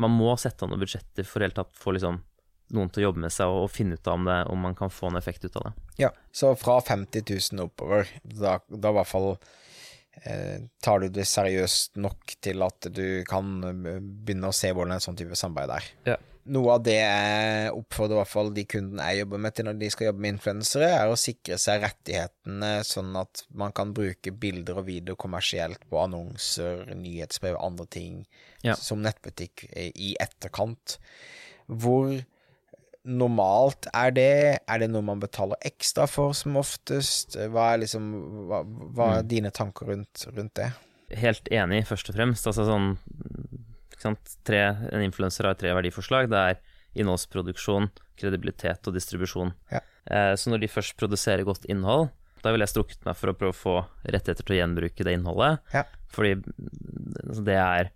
man 0.00 0.16
må 0.16 0.34
sette 0.40 0.64
av 0.64 0.72
noen 0.72 0.82
budsjetter 0.82 1.28
for 1.28 1.44
helt 1.44 1.56
tatt 1.56 1.72
få 1.76 1.94
liksom 1.96 2.20
noen 2.70 2.90
til 2.92 3.02
å 3.02 3.08
jobbe 3.08 3.24
med 3.24 3.34
seg 3.34 3.50
og, 3.50 3.64
og 3.66 3.72
finne 3.72 3.96
ut 3.98 4.06
av 4.06 4.18
om, 4.18 4.28
det, 4.28 4.36
om 4.52 4.60
man 4.62 4.76
kan 4.78 4.92
få 4.92 5.10
en 5.10 5.18
effekt 5.18 5.44
ut 5.44 5.56
av 5.58 5.68
det. 5.68 5.72
Ja, 6.04 6.12
så 6.32 6.52
fra 6.58 6.78
50 6.86 7.24
000 7.26 7.64
oppover, 7.66 8.08
da, 8.22 8.60
da 8.68 8.92
i 8.92 8.98
hvert 9.00 9.10
fall 9.10 9.32
tar 10.84 11.00
du 11.00 11.08
det 11.12 11.26
seriøst 11.28 11.96
nok 12.00 12.34
til 12.44 12.64
at 12.66 12.90
du 12.92 13.22
kan 13.28 13.60
eh, 13.64 14.00
begynne 14.00 14.50
å 14.50 14.56
se 14.56 14.72
hvordan 14.72 14.96
en 14.96 15.04
sånn 15.04 15.18
type 15.18 15.38
samarbeid 15.38 15.76
er. 15.78 15.88
Ja. 16.12 16.18
Noe 16.50 16.72
av 16.74 16.82
det 16.82 16.96
jeg 16.96 17.72
oppfordrer 17.76 18.16
i 18.16 18.18
hvert 18.22 18.30
fall 18.30 18.48
de 18.56 18.64
kundene 18.66 19.06
jeg 19.10 19.20
jobber 19.22 19.42
med 19.44 19.54
til 19.54 19.66
når 19.68 19.76
de 19.78 19.90
skal 19.92 20.08
jobbe 20.08 20.24
med 20.24 20.34
influensere, 20.34 20.88
er 20.96 21.12
å 21.12 21.18
sikre 21.20 21.58
seg 21.60 21.84
rettighetene 21.84 22.70
sånn 22.88 23.12
at 23.20 23.44
man 23.60 23.74
kan 23.76 23.92
bruke 23.94 24.32
bilder 24.32 24.80
og 24.80 24.88
video 24.88 25.18
kommersielt 25.20 25.84
på 25.92 26.00
annonser, 26.00 26.88
nyhetsbrev, 26.96 27.60
andre 27.60 27.86
ting, 27.92 28.24
ja. 28.64 28.74
som 28.74 29.04
nettbutikk 29.04 29.68
i 29.76 30.14
etterkant. 30.20 30.96
Hvor 31.68 32.16
normalt 33.08 33.88
er 33.96 34.12
det? 34.14 34.32
Er 34.68 34.82
det 34.82 34.90
noe 34.92 35.04
man 35.04 35.22
betaler 35.22 35.60
ekstra 35.66 36.06
for 36.10 36.34
som 36.36 36.58
oftest? 36.60 37.38
Hva 37.52 37.72
er 37.72 37.82
liksom 37.84 38.10
Hva, 38.50 38.62
hva 38.64 39.08
er 39.16 39.24
mm. 39.24 39.30
dine 39.30 39.52
tanker 39.54 39.92
rundt, 39.92 40.26
rundt, 40.34 40.54
det? 40.58 40.70
Helt 41.20 41.48
enig, 41.52 41.84
først 41.88 42.12
og 42.12 42.18
fremst. 42.18 42.46
Altså 42.50 42.66
sånn 42.68 42.92
tre, 44.46 44.62
En 44.92 45.04
influenser 45.04 45.48
har 45.48 45.58
tre 45.58 45.72
verdiforslag. 45.76 46.30
Det 46.30 46.44
er 46.52 46.60
innholdsproduksjon, 47.00 47.90
kredibilitet 48.20 48.88
og 48.88 48.96
distribusjon. 48.96 49.52
Ja. 49.72 49.82
Eh, 50.10 50.34
så 50.36 50.50
når 50.50 50.64
de 50.64 50.72
først 50.72 50.96
produserer 51.00 51.46
godt 51.46 51.68
innhold, 51.70 52.08
da 52.40 52.52
ville 52.52 52.64
jeg 52.64 52.72
strukket 52.72 53.04
meg 53.06 53.18
for 53.20 53.30
å 53.30 53.36
prøve 53.36 53.52
å 53.52 53.56
få 53.58 53.74
rettigheter 54.06 54.46
til 54.46 54.56
å 54.56 54.60
gjenbruke 54.60 55.06
det 55.06 55.16
innholdet. 55.16 55.60
Ja. 55.74 55.84
Fordi 56.12 56.36
altså, 56.40 57.42
det 57.46 57.58
er 57.60 57.90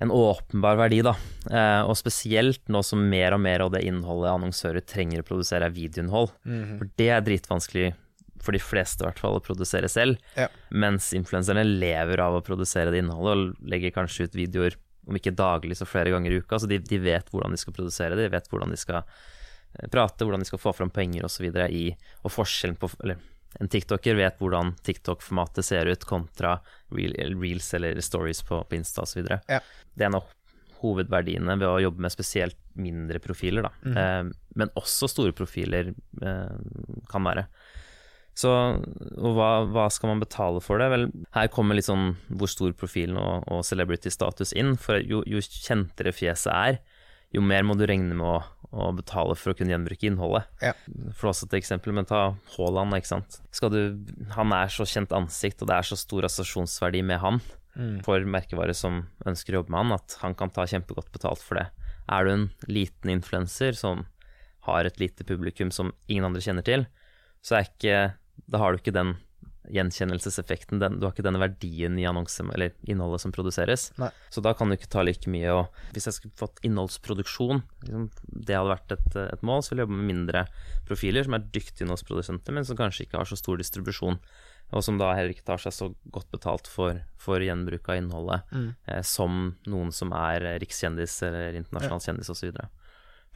en 0.00 0.10
åpenbar 0.14 0.76
verdi, 0.78 1.00
da. 1.02 1.14
Eh, 1.50 1.80
og 1.82 1.96
spesielt 1.98 2.68
nå 2.70 2.84
som 2.86 3.00
mer 3.10 3.34
og 3.34 3.42
mer 3.42 3.64
av 3.64 3.72
det 3.74 3.82
innholdet 3.88 4.30
annonsører 4.30 4.84
trenger 4.86 5.24
å 5.24 5.26
produsere, 5.26 5.66
er 5.66 5.74
videoinnhold. 5.74 6.30
Mm 6.44 6.58
-hmm. 6.64 6.78
For 6.78 6.90
det 6.96 7.08
er 7.08 7.20
dritvanskelig 7.20 7.94
for 8.40 8.52
de 8.52 8.58
fleste 8.62 9.02
i 9.02 9.06
hvert 9.08 9.18
fall 9.18 9.38
å 9.38 9.42
produsere 9.42 9.88
selv. 9.88 10.18
Ja. 10.36 10.48
Mens 10.70 11.12
influenserne 11.12 11.64
lever 11.64 12.20
av 12.20 12.36
å 12.36 12.44
produsere 12.44 12.90
det 12.90 12.98
innholdet, 13.02 13.56
og 13.58 13.68
legger 13.68 13.90
kanskje 13.90 14.24
ut 14.24 14.34
videoer 14.34 14.76
om 15.08 15.16
ikke 15.16 15.34
daglig, 15.34 15.76
så 15.76 15.88
flere 15.88 16.10
ganger 16.10 16.30
i 16.30 16.38
uka. 16.38 16.58
Så 16.58 16.66
de, 16.66 16.78
de 16.78 16.98
vet 16.98 17.28
hvordan 17.30 17.50
de 17.50 17.56
skal 17.56 17.72
produsere 17.72 18.14
det, 18.14 18.28
de 18.28 18.36
vet 18.36 18.48
hvordan 18.48 18.70
de 18.70 18.76
skal 18.76 19.02
eh, 19.02 19.88
prate, 19.88 20.24
hvordan 20.24 20.40
de 20.40 20.46
skal 20.46 20.58
få 20.58 20.72
fram 20.72 20.90
penger 20.90 21.24
osv. 21.24 21.44
i 21.70 21.96
Og 22.22 22.30
forskjellen 22.30 22.76
på 22.76 22.90
Eller 23.02 23.18
en 23.56 23.70
tiktoker 23.72 24.18
vet 24.18 24.40
hvordan 24.40 24.74
TikTok-formatet 24.84 25.64
ser 25.64 25.88
ut 25.88 26.04
kontra 26.04 26.58
reels 26.94 27.72
eller 27.74 28.00
stories 28.04 28.42
på, 28.46 28.60
på 28.68 28.76
Insta 28.76 29.06
osv. 29.06 29.24
Ja. 29.48 29.60
Det 29.94 30.04
er 30.04 30.10
en 30.10 30.20
av 30.20 30.28
hovedverdiene 30.82 31.56
ved 31.58 31.66
å 31.68 31.80
jobbe 31.82 32.04
med 32.04 32.14
spesielt 32.14 32.58
mindre 32.78 33.18
profiler, 33.22 33.66
da. 33.66 33.72
Mm. 33.82 33.96
Eh, 33.98 34.52
men 34.60 34.72
også 34.78 35.08
store 35.10 35.34
profiler 35.34 35.90
eh, 35.90 36.56
kan 37.10 37.26
være. 37.26 37.48
Så 38.38 38.52
og 38.54 39.32
hva, 39.34 39.50
hva 39.66 39.88
skal 39.90 40.12
man 40.12 40.22
betale 40.22 40.62
for 40.62 40.78
det? 40.78 40.92
Vel, 40.92 41.08
her 41.34 41.48
kommer 41.50 41.74
litt 41.74 41.88
sånn 41.88 42.12
hvor 42.28 42.50
stor 42.50 42.70
profilen 42.78 43.18
og, 43.18 43.48
og 43.50 43.64
celebrity-status 43.66 44.54
inn. 44.60 44.76
For 44.78 45.02
jo, 45.02 45.24
jo 45.26 45.42
kjentere 45.42 46.14
fjeset 46.14 46.52
er, 46.54 46.78
jo 47.34 47.42
mer 47.44 47.66
må 47.66 47.76
du 47.76 47.84
regne 47.88 48.16
med 48.16 48.24
å, 48.24 48.38
å 48.72 48.90
betale 48.96 49.36
for 49.36 49.52
å 49.52 49.58
kunne 49.58 49.74
gjenbruke 49.74 50.08
innholdet. 50.08 50.48
Ja. 50.64 50.72
Et 50.72 51.56
eksempel, 51.58 51.92
men 51.96 52.08
ta 52.08 52.22
Haaland, 52.56 52.96
ikke 52.96 53.12
sant. 53.12 53.40
Skal 53.54 53.72
du, 53.74 53.80
han 54.34 54.54
er 54.56 54.72
så 54.72 54.86
kjent 54.88 55.12
ansikt, 55.16 55.62
og 55.62 55.70
det 55.70 55.76
er 55.76 55.88
så 55.88 55.98
stor 56.00 56.28
assosiasjonsverdi 56.28 57.04
med 57.06 57.20
han 57.24 57.42
for 58.02 58.24
merkevare 58.26 58.74
som 58.74 59.04
ønsker 59.28 59.54
å 59.54 59.60
jobbe 59.60 59.70
med 59.74 59.84
han, 59.84 59.96
at 59.98 60.16
han 60.24 60.34
kan 60.38 60.50
ta 60.50 60.64
kjempegodt 60.66 61.12
betalt 61.14 61.42
for 61.44 61.60
det. 61.60 61.68
Er 62.10 62.24
du 62.24 62.32
en 62.32 62.46
liten 62.66 63.12
influenser 63.12 63.76
som 63.78 64.06
har 64.66 64.88
et 64.88 64.98
lite 65.00 65.24
publikum 65.28 65.70
som 65.74 65.92
ingen 66.08 66.26
andre 66.28 66.42
kjenner 66.44 66.66
til, 66.66 66.88
så 67.44 67.58
er 67.58 67.68
ikke 67.68 67.98
Da 68.48 68.58
har 68.62 68.72
du 68.72 68.78
ikke 68.78 68.94
den 68.94 69.16
gjenkjennelseseffekten, 69.74 70.80
den, 70.82 70.98
du 70.98 71.06
har 71.06 71.14
ikke 71.14 71.26
denne 71.26 71.40
verdien 71.42 71.98
i 72.00 72.06
annonsen, 72.08 72.50
eller 72.54 72.74
innholdet 72.88 73.22
som 73.24 73.34
produseres. 73.34 73.88
Nei. 74.00 74.10
Så 74.34 74.42
da 74.44 74.54
kan 74.56 74.70
du 74.70 74.76
ikke 74.76 74.90
ta 74.92 75.04
like 75.06 75.30
mye. 75.30 75.54
Og 75.54 75.94
hvis 75.96 76.08
jeg 76.08 76.18
skulle 76.18 76.40
fått 76.40 76.62
innholdsproduksjon, 76.66 77.62
liksom, 77.86 78.08
det 78.26 78.58
hadde 78.58 78.74
vært 78.74 78.96
et, 78.96 79.18
et 79.24 79.46
mål, 79.46 79.64
så 79.64 79.72
ville 79.72 79.84
jeg 79.84 79.90
jobbe 79.90 80.00
med 80.00 80.10
mindre 80.12 80.44
profiler 80.88 81.26
som 81.26 81.38
er 81.38 81.48
dyktige 81.48 81.86
innholdsprodusenter, 81.86 82.56
men 82.56 82.68
som 82.68 82.78
kanskje 82.78 83.06
ikke 83.06 83.20
har 83.20 83.30
så 83.30 83.38
stor 83.40 83.60
distribusjon. 83.60 84.20
Og 84.68 84.84
som 84.84 84.98
da 85.00 85.14
heller 85.16 85.32
ikke 85.32 85.46
tar 85.48 85.60
seg 85.62 85.72
så 85.72 85.86
godt 86.12 86.28
betalt 86.34 86.68
for, 86.68 86.98
for 87.20 87.40
gjenbruk 87.40 87.88
av 87.88 88.02
innholdet 88.02 88.50
eh, 88.84 89.00
som 89.06 89.54
noen 89.64 89.94
som 89.96 90.12
er 90.12 90.44
rikskjendis 90.60 91.22
eller 91.24 91.56
internasjonal 91.56 92.04
kjendis 92.04 92.28
osv. 92.34 92.52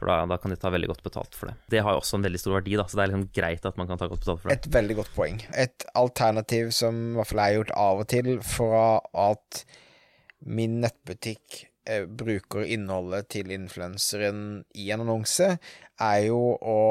For 0.03 0.11
da, 0.11 0.25
da 0.27 0.35
kan 0.41 0.51
de 0.51 0.59
ta 0.59 0.67
veldig 0.73 0.89
godt 0.91 1.03
betalt 1.05 1.35
for 1.39 1.47
det. 1.47 1.55
Det 1.71 1.79
har 1.79 1.95
jo 1.95 2.01
også 2.01 2.17
en 2.19 2.25
veldig 2.27 2.39
stor 2.41 2.57
verdi, 2.57 2.75
da, 2.75 2.83
så 2.91 2.99
det 2.99 3.03
er 3.05 3.11
liksom 3.13 3.27
greit 3.37 3.67
at 3.69 3.77
man 3.79 3.87
kan 3.87 4.01
ta 4.01 4.09
godt 4.11 4.25
betalt 4.25 4.41
for 4.43 4.51
det. 4.51 4.57
Et 4.59 4.73
veldig 4.75 4.97
godt 4.99 5.13
poeng. 5.15 5.39
Et 5.55 5.85
alternativ 5.95 6.73
som 6.75 6.97
i 7.13 7.15
hvert 7.15 7.31
fall 7.31 7.43
har 7.45 7.53
gjort 7.55 7.75
av 7.85 8.01
og 8.03 8.09
til, 8.11 8.33
fra 8.43 8.87
at 9.29 9.61
min 10.43 10.81
nettbutikk 10.83 11.61
eh, 11.87 12.03
bruker 12.03 12.67
innholdet 12.67 13.31
til 13.31 13.53
influenseren 13.55 14.41
i 14.75 14.89
en 14.91 15.05
annonse, 15.05 15.53
er 16.03 16.19
jo 16.27 16.41
å 16.59 16.81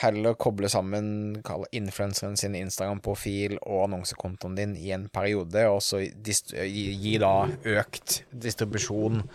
heller 0.00 0.36
koble 0.40 0.70
sammen 0.72 1.40
influenseren 1.76 2.38
sin 2.40 2.54
Instagram-profil 2.56 3.58
og 3.60 3.88
annonsekontoen 3.90 4.56
din 4.56 4.76
i 4.80 4.94
en 4.96 5.10
periode, 5.12 5.66
og 5.68 5.82
så 5.84 6.00
gi, 6.00 6.84
gi 6.94 7.18
da 7.20 7.34
økt 7.76 8.22
distribusjon 8.30 9.26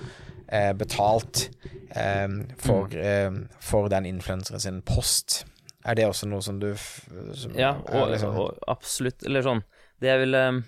eh, 0.48 0.74
betalt 0.74 1.50
eh, 1.96 2.28
for, 2.58 2.94
eh, 2.96 3.32
for 3.60 3.90
den 3.90 4.06
influenseren 4.06 4.60
sin 4.62 4.82
post. 4.82 5.44
Er 5.86 5.96
det 5.96 6.08
også 6.10 6.28
noe 6.28 6.42
som 6.42 6.60
du 6.60 6.72
som, 6.76 7.54
Ja, 7.56 7.76
og, 7.78 8.10
liksom- 8.10 8.36
og 8.40 8.58
absolutt. 8.68 9.24
Eller 9.26 9.42
sånn 9.46 9.62
Det 10.02 10.08
jeg 10.10 10.20
vil 10.26 10.34
eh, 10.36 10.62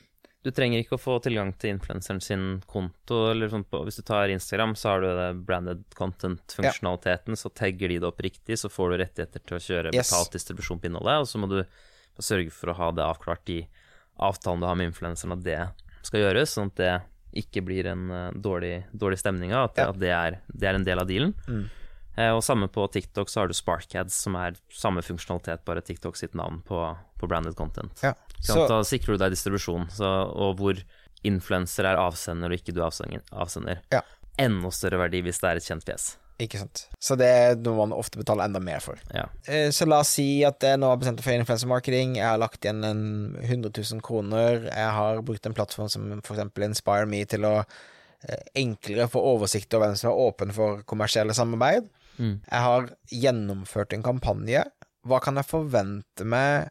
Du 0.43 0.51
trenger 0.51 0.79
ikke 0.79 0.96
å 0.96 1.01
få 1.01 1.15
tilgang 1.22 1.50
til 1.60 1.74
influenseren 1.75 2.22
sin 2.22 2.62
konto. 2.69 3.31
Eller 3.31 3.50
sånn 3.50 3.65
på, 3.65 3.81
hvis 3.84 3.98
du 3.98 4.03
tar 4.03 4.29
Instagram, 4.29 4.75
så 4.75 4.89
har 4.93 5.01
du 5.01 5.07
det 5.07 5.46
branded 5.46 5.84
content-funksjonaliteten. 5.98 7.36
Så 7.36 7.50
tagger 7.53 7.89
de 7.89 7.98
det 8.00 8.07
opp 8.07 8.22
riktig, 8.24 8.55
så 8.60 8.69
får 8.72 8.91
du 8.93 8.98
rettigheter 9.03 9.43
til 9.43 9.57
å 9.57 9.60
kjøre 9.60 9.93
Yes. 9.93 10.10
betalt 10.12 10.31
distribusjon 10.31 10.79
på 10.79 10.88
innholdet. 10.88 11.19
Og 11.19 11.27
så 11.27 11.38
må 11.41 11.50
du 11.50 11.65
sørge 12.22 12.51
for 12.51 12.72
å 12.72 12.75
ha 12.77 12.91
det 12.91 13.03
avklart 13.03 13.50
i 13.50 13.67
avtalen 14.19 14.62
du 14.62 14.65
har 14.67 14.75
med 14.75 14.93
influenseren, 14.93 15.34
at 15.34 15.43
det 15.43 15.60
skal 16.03 16.22
gjøres, 16.22 16.53
sånn 16.55 16.72
at 16.72 16.75
det 16.75 17.01
ikke 17.34 17.62
blir 17.65 17.88
en 17.91 18.10
eh, 18.12 18.31
dårlig, 18.34 18.86
dårlig 18.93 19.19
stemning 19.19 19.53
av, 19.53 19.72
at, 19.72 19.77
Ja. 19.77 19.89
at 19.89 20.00
det, 20.00 20.10
er, 20.13 20.39
det 20.48 20.69
er 20.69 20.75
en 20.79 20.84
del 20.88 21.00
av 21.00 21.07
dealen. 21.07 21.34
Eh, 22.17 22.31
og 22.34 22.41
samme 22.41 22.67
på 22.67 22.88
TikTok 22.91 23.29
så 23.29 23.41
har 23.43 23.48
du 23.48 23.53
Sparkads, 23.53 24.15
som 24.25 24.36
er 24.36 24.55
samme 24.74 25.03
funksjonalitet, 25.05 25.63
bare 25.65 25.81
TikTok 25.86 26.15
sitt 26.17 26.34
navn 26.34 26.62
på, 26.65 26.79
på 27.19 27.27
branded 27.29 27.55
content. 27.55 27.93
Ja. 28.01 28.13
Så, 28.41 28.63
da 28.69 28.79
sikrer 28.84 29.17
du 29.17 29.24
deg 29.25 29.36
distribusjon, 29.36 29.89
så, 29.93 30.10
og 30.34 30.57
hvor 30.57 30.79
influenser 31.25 31.86
er 31.89 31.98
avsender 32.01 32.50
og 32.53 32.57
ikke 32.60 32.74
du 32.74 32.81
er 32.81 32.88
avsender. 32.89 33.22
avsender. 33.34 33.81
Ja. 33.93 34.01
Enda 34.38 34.69
større 34.74 35.00
verdi 35.01 35.22
hvis 35.25 35.39
det 35.41 35.50
er 35.50 35.60
et 35.62 35.65
kjent 35.65 35.86
fjes. 35.86 36.12
Ikke 36.39 36.60
sant. 36.62 36.84
Så 37.01 37.15
det 37.17 37.27
er 37.27 37.56
noe 37.58 37.75
man 37.79 37.96
ofte 37.98 38.20
betaler 38.20 38.46
enda 38.46 38.60
mer 38.62 38.82
for. 38.84 39.00
Ja. 39.13 39.25
Eh, 39.50 39.70
Så 39.74 39.88
la 39.89 40.01
oss 40.03 40.12
si 40.20 40.44
at 40.46 40.62
jeg 40.62 40.77
nå 40.77 40.89
har 40.91 41.00
bestemt 41.01 41.17
meg 41.20 41.25
for 41.25 41.34
influensermarkeding, 41.34 42.15
Jeg 42.20 42.27
har 42.27 42.38
lagt 42.38 42.62
igjen 42.62 42.84
en 42.86 43.36
100 43.41 43.72
000 43.74 44.02
kroner. 44.06 44.67
Jeg 44.69 44.91
har 45.00 45.21
brukt 45.26 45.45
en 45.45 45.54
plattform 45.58 45.89
som 45.89 46.10
eksempel 46.21 46.67
Inspire 46.69 47.08
Me 47.10 47.23
til 47.26 47.45
å 47.50 47.56
eh, 47.63 48.43
enklere 48.56 49.10
få 49.10 49.21
oversikt 49.34 49.73
over 49.73 49.88
hvem 49.88 49.97
som 49.97 50.12
er 50.12 50.21
åpen 50.28 50.54
for 50.54 50.84
kommersielle 50.86 51.34
samarbeid. 51.34 51.89
Mm. 52.17 52.39
Jeg 52.45 52.62
har 52.69 52.89
gjennomført 53.13 53.93
en 53.93 54.04
kampanje. 54.06 54.63
Hva 55.08 55.19
kan 55.23 55.38
jeg 55.39 55.50
forvente 55.50 56.26
meg 56.26 56.69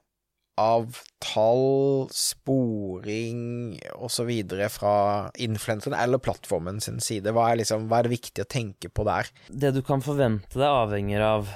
av 0.57 0.97
tall, 1.21 2.09
sporing 2.13 3.79
osv. 3.95 4.31
fra 4.73 4.95
influenseren 5.35 5.99
eller 5.99 6.19
plattformen 6.19 6.81
sin 6.81 7.01
side? 7.01 7.33
Hva 7.37 7.51
er, 7.51 7.61
liksom, 7.61 7.89
hva 7.91 8.01
er 8.01 8.09
det 8.09 8.15
viktig 8.17 8.45
å 8.45 8.49
tenke 8.49 8.89
på 8.89 9.05
der? 9.09 9.29
Det 9.49 9.75
du 9.77 9.83
kan 9.85 10.05
forvente 10.05 10.57
deg, 10.57 10.67
avhenger 10.67 11.25
av 11.27 11.53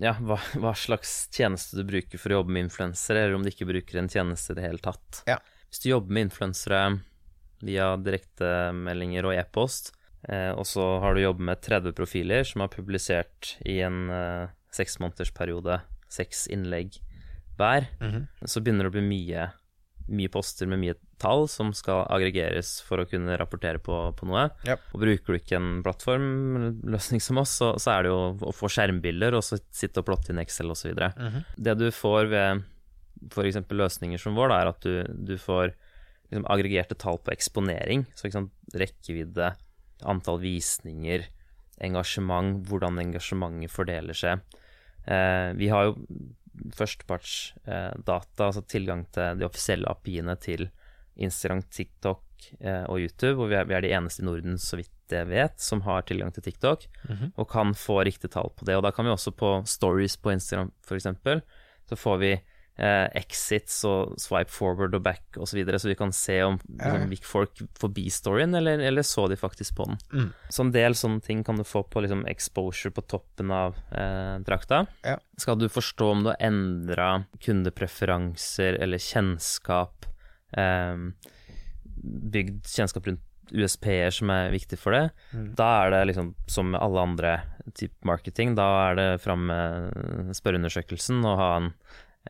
ja, 0.00 0.14
hva, 0.20 0.38
hva 0.60 0.74
slags 0.76 1.30
tjeneste 1.32 1.78
du 1.78 1.86
bruker 1.88 2.20
for 2.20 2.32
å 2.32 2.40
jobbe 2.40 2.54
med 2.54 2.66
influensere, 2.66 3.24
eller 3.24 3.38
om 3.38 3.44
du 3.44 3.52
ikke 3.52 3.68
bruker 3.68 4.00
en 4.00 4.10
tjeneste 4.12 4.52
i 4.52 4.58
det 4.58 4.66
hele 4.66 4.82
tatt. 4.82 5.22
Ja. 5.28 5.38
Hvis 5.68 5.82
du 5.84 5.90
jobber 5.92 6.16
med 6.16 6.28
influensere 6.28 6.82
via 7.62 7.92
direktemeldinger 7.96 9.28
og 9.28 9.36
e-post, 9.38 9.92
eh, 10.28 10.50
og 10.50 10.66
så 10.68 10.98
har 11.04 11.14
du 11.14 11.22
jobbet 11.22 11.48
med 11.52 11.62
30 11.64 11.96
profiler 11.96 12.44
som 12.48 12.64
har 12.64 12.72
publisert 12.72 13.54
i 13.68 13.78
en 13.86 14.04
eh, 14.12 14.52
seksmånedersperiode 14.74 15.80
seks 16.12 16.44
innlegg 16.52 16.98
hver, 17.58 17.88
så 18.44 18.62
begynner 18.62 18.86
det 18.86 18.92
å 18.92 18.96
bli 18.96 19.04
mye, 19.06 19.48
mye 20.12 20.30
poster 20.32 20.68
med 20.70 20.80
mye 20.82 20.96
tall 21.22 21.46
som 21.50 21.70
skal 21.76 22.04
aggregeres 22.10 22.80
for 22.86 23.02
å 23.02 23.06
kunne 23.08 23.36
rapportere 23.38 23.78
på, 23.82 23.94
på 24.18 24.28
noe. 24.28 24.48
Yep. 24.66 24.88
Og 24.92 25.04
bruker 25.04 25.34
du 25.34 25.38
ikke 25.38 25.58
en 25.60 25.70
plattformløsning 25.86 27.22
som 27.22 27.40
oss, 27.42 27.54
så, 27.60 27.72
så 27.82 27.94
er 27.94 28.04
det 28.04 28.12
jo 28.12 28.20
å 28.50 28.54
få 28.56 28.70
skjermbilder 28.72 29.38
og 29.38 29.44
så 29.46 29.60
sitte 29.70 30.02
og 30.02 30.08
plotte 30.08 30.32
inn 30.34 30.42
Excel 30.42 30.72
osv. 30.74 30.98
Det 31.56 31.76
du 31.78 31.88
får 31.94 32.32
ved 32.32 32.64
f.eks. 33.30 33.60
løsninger 33.70 34.20
som 34.20 34.36
vår, 34.38 34.50
da, 34.50 34.60
er 34.60 34.72
at 34.72 34.86
du, 34.86 35.26
du 35.32 35.36
får 35.38 35.70
liksom, 35.70 36.46
aggregerte 36.50 36.98
tall 36.98 37.20
på 37.22 37.34
eksponering. 37.34 38.06
Så 38.18 38.32
sant, 38.34 38.52
rekkevidde, 38.74 39.52
antall 40.08 40.40
visninger, 40.42 41.28
engasjement, 41.82 42.62
hvordan 42.68 43.00
engasjementet 43.02 43.72
fordeler 43.72 44.16
seg. 44.16 44.42
Eh, 45.06 45.50
vi 45.58 45.70
har 45.72 45.90
jo 45.90 45.96
førstepartsdata, 46.76 48.46
altså 48.46 48.62
tilgang 48.68 49.06
til 49.14 49.40
de 49.40 49.46
offisielle 49.46 49.88
API-ene 49.90 50.36
til 50.40 50.68
Instagram, 51.16 51.62
TikTok 51.68 52.48
eh, 52.60 52.84
og 52.88 53.02
YouTube, 53.02 53.34
hvor 53.38 53.50
vi 53.50 53.58
er, 53.58 53.66
vi 53.68 53.76
er 53.76 53.84
de 53.84 53.92
eneste 53.92 54.22
i 54.22 54.26
Norden, 54.26 54.58
så 54.58 54.78
vidt 54.80 54.90
jeg 55.12 55.28
vet, 55.28 55.58
som 55.60 55.82
har 55.84 56.06
tilgang 56.08 56.32
til 56.32 56.44
TikTok, 56.46 56.86
og 57.36 57.48
kan 57.50 57.74
få 57.76 57.98
riktig 58.08 58.30
tall 58.32 58.48
på 58.56 58.64
det. 58.64 58.78
Og 58.78 58.84
da 58.86 58.92
kan 58.94 59.04
vi 59.04 59.12
også 59.12 59.34
på 59.36 59.50
stories 59.68 60.16
på 60.16 60.32
Instagram, 60.32 60.72
f.eks., 60.86 61.10
så 61.90 61.98
får 61.98 62.16
vi 62.22 62.32
eh, 62.76 63.06
exits 63.18 63.82
og 63.88 64.14
swipe 64.20 64.52
forward 64.52 64.96
og 64.96 65.04
back 65.04 65.36
osv., 65.36 65.52
så, 65.52 65.58
videre, 65.58 65.80
så 65.82 65.90
vi 65.90 65.96
kan 65.98 66.12
se 66.16 66.38
om 66.44 66.58
liksom, 66.64 67.10
gikk 67.12 67.26
folk 67.28 67.62
forbi 67.80 68.06
storyen, 68.12 68.54
eller, 68.58 68.80
eller 68.80 69.06
så 69.06 69.26
de 69.28 69.36
faktisk 69.36 69.76
på 69.76 69.88
den. 69.90 70.30
Så 70.48 70.64
en 70.64 70.72
del 70.74 70.96
sånne 70.98 71.20
ting 71.24 71.42
kan 71.44 71.60
du 71.60 71.66
få 71.68 71.84
på 71.84 72.04
liksom, 72.04 72.24
exposure 72.30 72.94
på 72.94 73.04
toppen 73.10 73.52
av 73.54 73.76
eh, 73.90 74.38
drakta. 74.46 74.86
Ja. 75.04 75.18
Skal 75.40 75.60
du 75.60 75.68
forstå 75.72 76.10
om 76.14 76.24
du 76.24 76.32
har 76.32 76.40
endra 76.40 77.10
kundepreferanser 77.44 78.80
eller 78.80 79.02
kjennskap, 79.02 80.08
eh, 80.56 80.96
bygd 82.02 82.64
kjennskap 82.72 83.06
rundt 83.10 83.28
USP-er 83.52 84.12
som 84.14 84.30
er 84.32 84.52
viktig 84.52 84.78
for 84.80 84.94
det, 84.96 85.02
da 85.58 85.66
er 85.82 85.92
det 85.92 86.06
liksom 86.12 86.30
som 86.50 86.70
med 86.72 86.80
alle 86.80 87.02
andre 87.04 87.32
type 87.76 88.06
marketing, 88.08 88.54
da 88.56 88.68
er 88.86 88.96
det 88.96 89.08
fram 89.20 89.44
med 89.50 90.32
spørreundersøkelsen 90.38 91.20
og 91.20 91.36
ha 91.40 91.50
en 91.58 91.68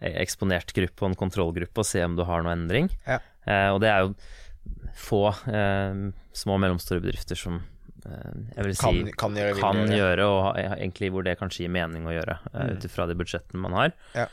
eksponert 0.01 0.73
gruppe 0.77 1.05
og 1.05 1.11
en 1.11 1.19
kontrollgruppe 1.19 1.83
og 1.83 1.89
se 1.89 2.03
om 2.05 2.17
du 2.17 2.25
har 2.29 2.45
noe 2.45 2.55
endring. 2.57 2.89
Ja. 3.07 3.21
Eh, 3.45 3.69
og 3.73 3.83
det 3.85 3.91
er 3.93 4.07
jo 4.07 4.15
få 4.97 5.27
eh, 5.51 6.09
små 6.37 6.57
og 6.57 6.63
mellomstore 6.63 7.03
bedrifter 7.03 7.39
som 7.39 7.59
eh, 8.07 8.37
jeg 8.57 8.67
vil 8.69 8.77
si 8.77 8.85
Kan, 8.85 9.11
kan 9.25 9.41
gjøre 9.41 9.59
kan 9.59 9.83
gjøre. 9.91 10.29
og 10.29 10.61
egentlig 10.61 11.13
hvor 11.13 11.27
det 11.27 11.39
kanskje 11.41 11.67
gir 11.67 11.75
mening 11.75 12.07
å 12.07 12.15
gjøre, 12.15 12.39
mm. 12.53 12.77
ut 12.77 12.89
ifra 12.89 13.09
de 13.11 13.19
budsjettene 13.19 13.63
man 13.65 13.79
har. 13.79 13.93
Ja. 14.17 14.29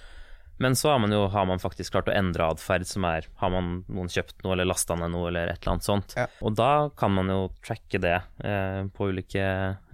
Men 0.59 0.75
så 0.75 0.89
har 0.91 0.99
man 0.99 1.13
jo 1.15 1.21
har 1.31 1.45
man 1.47 1.61
faktisk 1.61 1.93
klart 1.95 2.09
å 2.11 2.15
endre 2.15 2.49
atferd, 2.51 2.83
som 2.87 3.05
er 3.07 3.29
Har 3.39 3.51
man 3.53 3.85
noen 3.87 4.09
kjøpt 4.11 4.43
noe, 4.43 4.57
eller 4.57 4.67
lasta 4.67 4.97
ned 4.99 5.13
noe, 5.13 5.29
eller 5.29 5.47
et 5.47 5.61
eller 5.61 5.77
annet 5.77 5.87
sånt. 5.87 6.15
Ja. 6.19 6.25
Og 6.43 6.57
da 6.59 6.89
kan 6.99 7.13
man 7.15 7.31
jo 7.31 7.45
tracke 7.63 8.01
det 8.03 8.17
eh, 8.43 8.81
på 8.91 9.07
ulike 9.07 9.45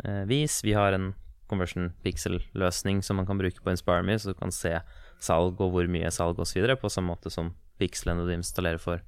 eh, 0.02 0.24
vis. 0.26 0.64
Vi 0.66 0.74
har 0.74 0.98
en 0.98 1.12
conversion 1.46 1.92
pixel-løsning 2.02 3.04
som 3.06 3.22
man 3.22 3.28
kan 3.30 3.38
bruke 3.38 3.62
på 3.62 3.76
InspireMe, 3.76 4.18
så 4.18 4.34
du 4.34 4.40
kan 4.40 4.54
se 4.54 4.80
salg 5.20 5.60
og 5.62 5.72
hvor 5.74 5.88
mye 5.92 6.12
salg 6.12 6.40
osv. 6.40 6.66
på 6.82 6.92
samme 6.92 7.14
måte 7.16 7.32
som 7.32 7.54
pixelene 7.80 8.26
du 8.28 8.34
installerer 8.36 8.80
for 8.80 9.02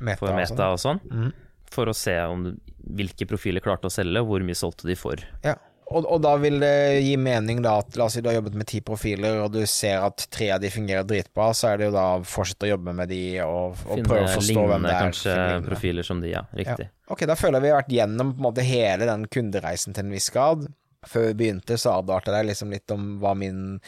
Meta, 0.00 0.18
for 0.20 0.34
Meta 0.36 0.54
sånn. 0.54 0.72
og 0.72 0.78
sånn, 0.78 1.00
Mm. 1.12 1.32
for 1.70 1.86
å 1.86 1.94
se 1.94 2.16
om 2.20 2.44
du, 2.44 2.56
hvilke 2.86 3.26
profiler 3.26 3.60
klarte 3.60 3.88
å 3.88 3.90
selge, 3.90 4.20
og 4.20 4.28
hvor 4.28 4.44
mye 4.46 4.54
solgte 4.54 4.86
de 4.86 4.94
for. 4.94 5.16
Ja. 5.44 5.56
Og, 5.88 6.02
og, 6.10 6.20
da 6.20 6.32
vil 6.36 6.58
det 6.58 7.00
gi 7.04 7.16
mening 7.16 7.60
da 7.62 7.76
at 7.78 7.94
la 7.96 8.08
oss 8.08 8.14
si 8.14 8.20
du 8.20 8.26
har 8.28 8.34
jobbet 8.40 8.54
med 8.58 8.66
ti 8.66 8.80
profiler, 8.80 9.36
og 9.44 9.52
du 9.54 9.60
ser 9.70 10.02
at 10.02 10.24
tre 10.34 10.48
av 10.50 10.60
de 10.60 10.66
fungerer 10.68 11.04
dritbra, 11.06 11.52
så 11.54 11.68
er 11.70 11.76
det 11.78 11.86
jo 11.86 11.92
da 11.94 12.06
å 12.16 12.24
fortsette 12.26 12.66
å 12.66 12.70
jobbe 12.72 12.92
med 12.98 13.08
de 13.08 13.20
og, 13.44 13.76
og 13.86 14.02
prøve 14.02 14.24
å 14.26 14.32
forstå 14.34 14.64
hvem 14.66 14.82
det 14.82 14.90
er. 14.96 15.04
kanskje 15.06 15.36
profiler 15.68 16.02
som 16.08 16.20
de, 16.20 16.32
ja. 16.32 16.42
Riktig. 16.58 16.88
Ja. 16.88 16.94
Ok, 17.14 17.22
da 17.30 17.36
føler 17.38 17.60
jeg 17.60 17.62
vi 17.62 17.70
har 17.70 17.78
vært 17.84 17.94
gjennom 18.00 18.32
på 18.34 18.42
en 18.42 18.48
måte 18.48 18.66
hele 18.66 19.06
den 19.06 19.28
kundereisen 19.30 19.94
til 19.94 20.04
en 20.08 20.10
viss 20.10 20.28
grad. 20.34 20.66
Før 21.06 21.28
vi 21.28 21.34
begynte, 21.44 21.78
så 21.78 22.00
advarte 22.00 22.34
jeg 22.34 22.48
liksom 22.50 22.74
litt 22.74 22.90
om 22.90 23.06
hva 23.22 23.36
min 23.38 23.78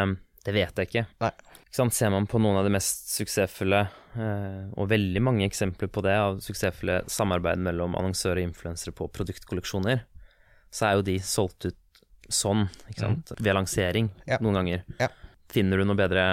det 0.47 0.53
vet 0.55 0.73
jeg 0.79 0.85
ikke. 0.89 1.05
Nei. 1.23 1.33
Ser 1.71 2.09
man 2.13 2.27
på 2.29 2.39
noen 2.41 2.57
av 2.57 2.65
de 2.65 2.73
mest 2.73 3.11
suksessfulle, 3.11 3.81
eh, 4.17 4.61
og 4.79 4.89
veldig 4.89 5.21
mange 5.21 5.45
eksempler 5.45 5.91
på 5.93 6.01
det, 6.05 6.15
av 6.17 6.39
suksessfulle 6.43 7.01
samarbeid 7.11 7.61
mellom 7.61 7.97
annonsører 7.99 8.41
og 8.41 8.49
influensere 8.49 8.95
på 8.97 9.09
produktkolleksjoner, 9.13 10.05
så 10.73 10.87
er 10.87 10.97
jo 10.97 11.05
de 11.09 11.17
solgt 11.23 11.69
ut 11.69 12.01
sånn, 12.27 12.65
mm. 12.97 13.37
ved 13.39 13.53
lansering 13.55 14.09
ja. 14.27 14.39
noen 14.43 14.61
ganger. 14.61 14.87
Ja. 14.99 15.11
Finner 15.51 15.79
du 15.79 15.87
noe 15.87 15.99
bedre 15.99 16.23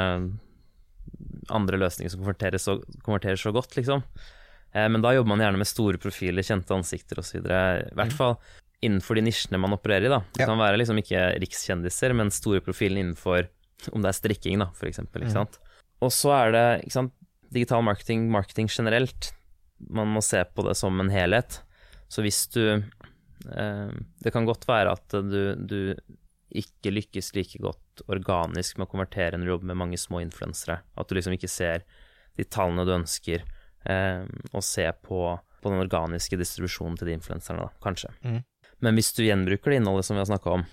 andre 1.54 1.78
løsninger 1.78 2.10
som 2.10 2.22
konverterer 2.24 2.58
så, 2.58 2.78
konverterer 3.04 3.38
så 3.38 3.52
godt, 3.54 3.76
liksom, 3.76 4.02
Eh, 4.74 4.88
men 4.88 5.02
da 5.02 5.14
jobber 5.14 5.28
man 5.28 5.42
gjerne 5.44 5.60
med 5.60 5.70
store 5.70 6.00
profiler, 6.02 6.42
kjente 6.42 6.74
ansikter 6.74 7.22
osv. 7.22 7.38
I 7.40 7.94
hvert 7.94 8.14
mm. 8.14 8.16
fall 8.18 8.36
innenfor 8.84 9.16
de 9.16 9.24
nisjene 9.28 9.60
man 9.62 9.76
opererer 9.76 10.08
i. 10.08 10.12
da. 10.12 10.20
Det 10.34 10.48
kan 10.48 10.60
være 10.60 10.80
liksom 10.80 10.98
ikke 11.00 11.26
rikskjendiser, 11.42 12.14
men 12.18 12.34
store 12.34 12.62
profiler 12.64 13.00
innenfor 13.00 13.46
om 13.92 14.04
det 14.04 14.10
er 14.10 14.18
strikking, 14.18 14.60
da, 14.62 14.70
for 14.76 14.88
eksempel. 14.90 15.24
Ikke 15.24 15.44
mm. 15.44 15.60
Og 16.04 16.12
så 16.12 16.32
er 16.36 16.54
det 16.54 16.66
ikke 16.84 16.98
sant, 16.98 17.14
digital 17.54 17.84
marketing, 17.86 18.26
marketing 18.32 18.70
generelt. 18.72 19.32
Man 19.78 20.12
må 20.14 20.22
se 20.24 20.42
på 20.44 20.64
det 20.66 20.76
som 20.78 21.00
en 21.00 21.12
helhet. 21.12 21.60
Så 22.08 22.22
hvis 22.24 22.44
du 22.54 22.62
eh, 22.74 23.90
Det 24.22 24.32
kan 24.32 24.46
godt 24.46 24.66
være 24.68 24.92
at 24.94 25.16
du, 25.24 25.54
du 25.58 25.94
ikke 26.54 26.92
lykkes 26.92 27.32
like 27.34 27.58
godt 27.62 28.04
organisk 28.10 28.78
med 28.78 28.86
å 28.86 28.92
konvertere 28.92 29.38
en 29.38 29.46
jobb 29.46 29.64
med 29.66 29.78
mange 29.78 29.98
små 30.00 30.20
influensere. 30.22 30.80
At 30.94 31.08
du 31.08 31.16
liksom 31.16 31.34
ikke 31.36 31.50
ser 31.50 31.84
de 32.38 32.46
tallene 32.46 32.86
du 32.86 32.94
ønsker 32.94 33.42
eh, 33.42 34.22
og 34.52 34.64
se 34.64 34.86
på, 35.02 35.20
på, 35.60 35.70
den 35.70 35.82
organiske 35.82 36.38
distribusjonen 36.38 36.98
til 36.98 37.10
de 37.10 37.18
influenserne, 37.18 37.66
da, 37.66 37.84
kanskje. 37.84 38.12
Mm. 38.22 38.40
Men 38.84 38.98
hvis 38.98 39.12
du 39.16 39.24
gjenbruker 39.24 39.72
det 39.72 39.80
innholdet 39.80 40.06
som 40.06 40.18
vi 40.18 40.22
har 40.22 40.30
snakka 40.30 40.58
om, 40.58 40.64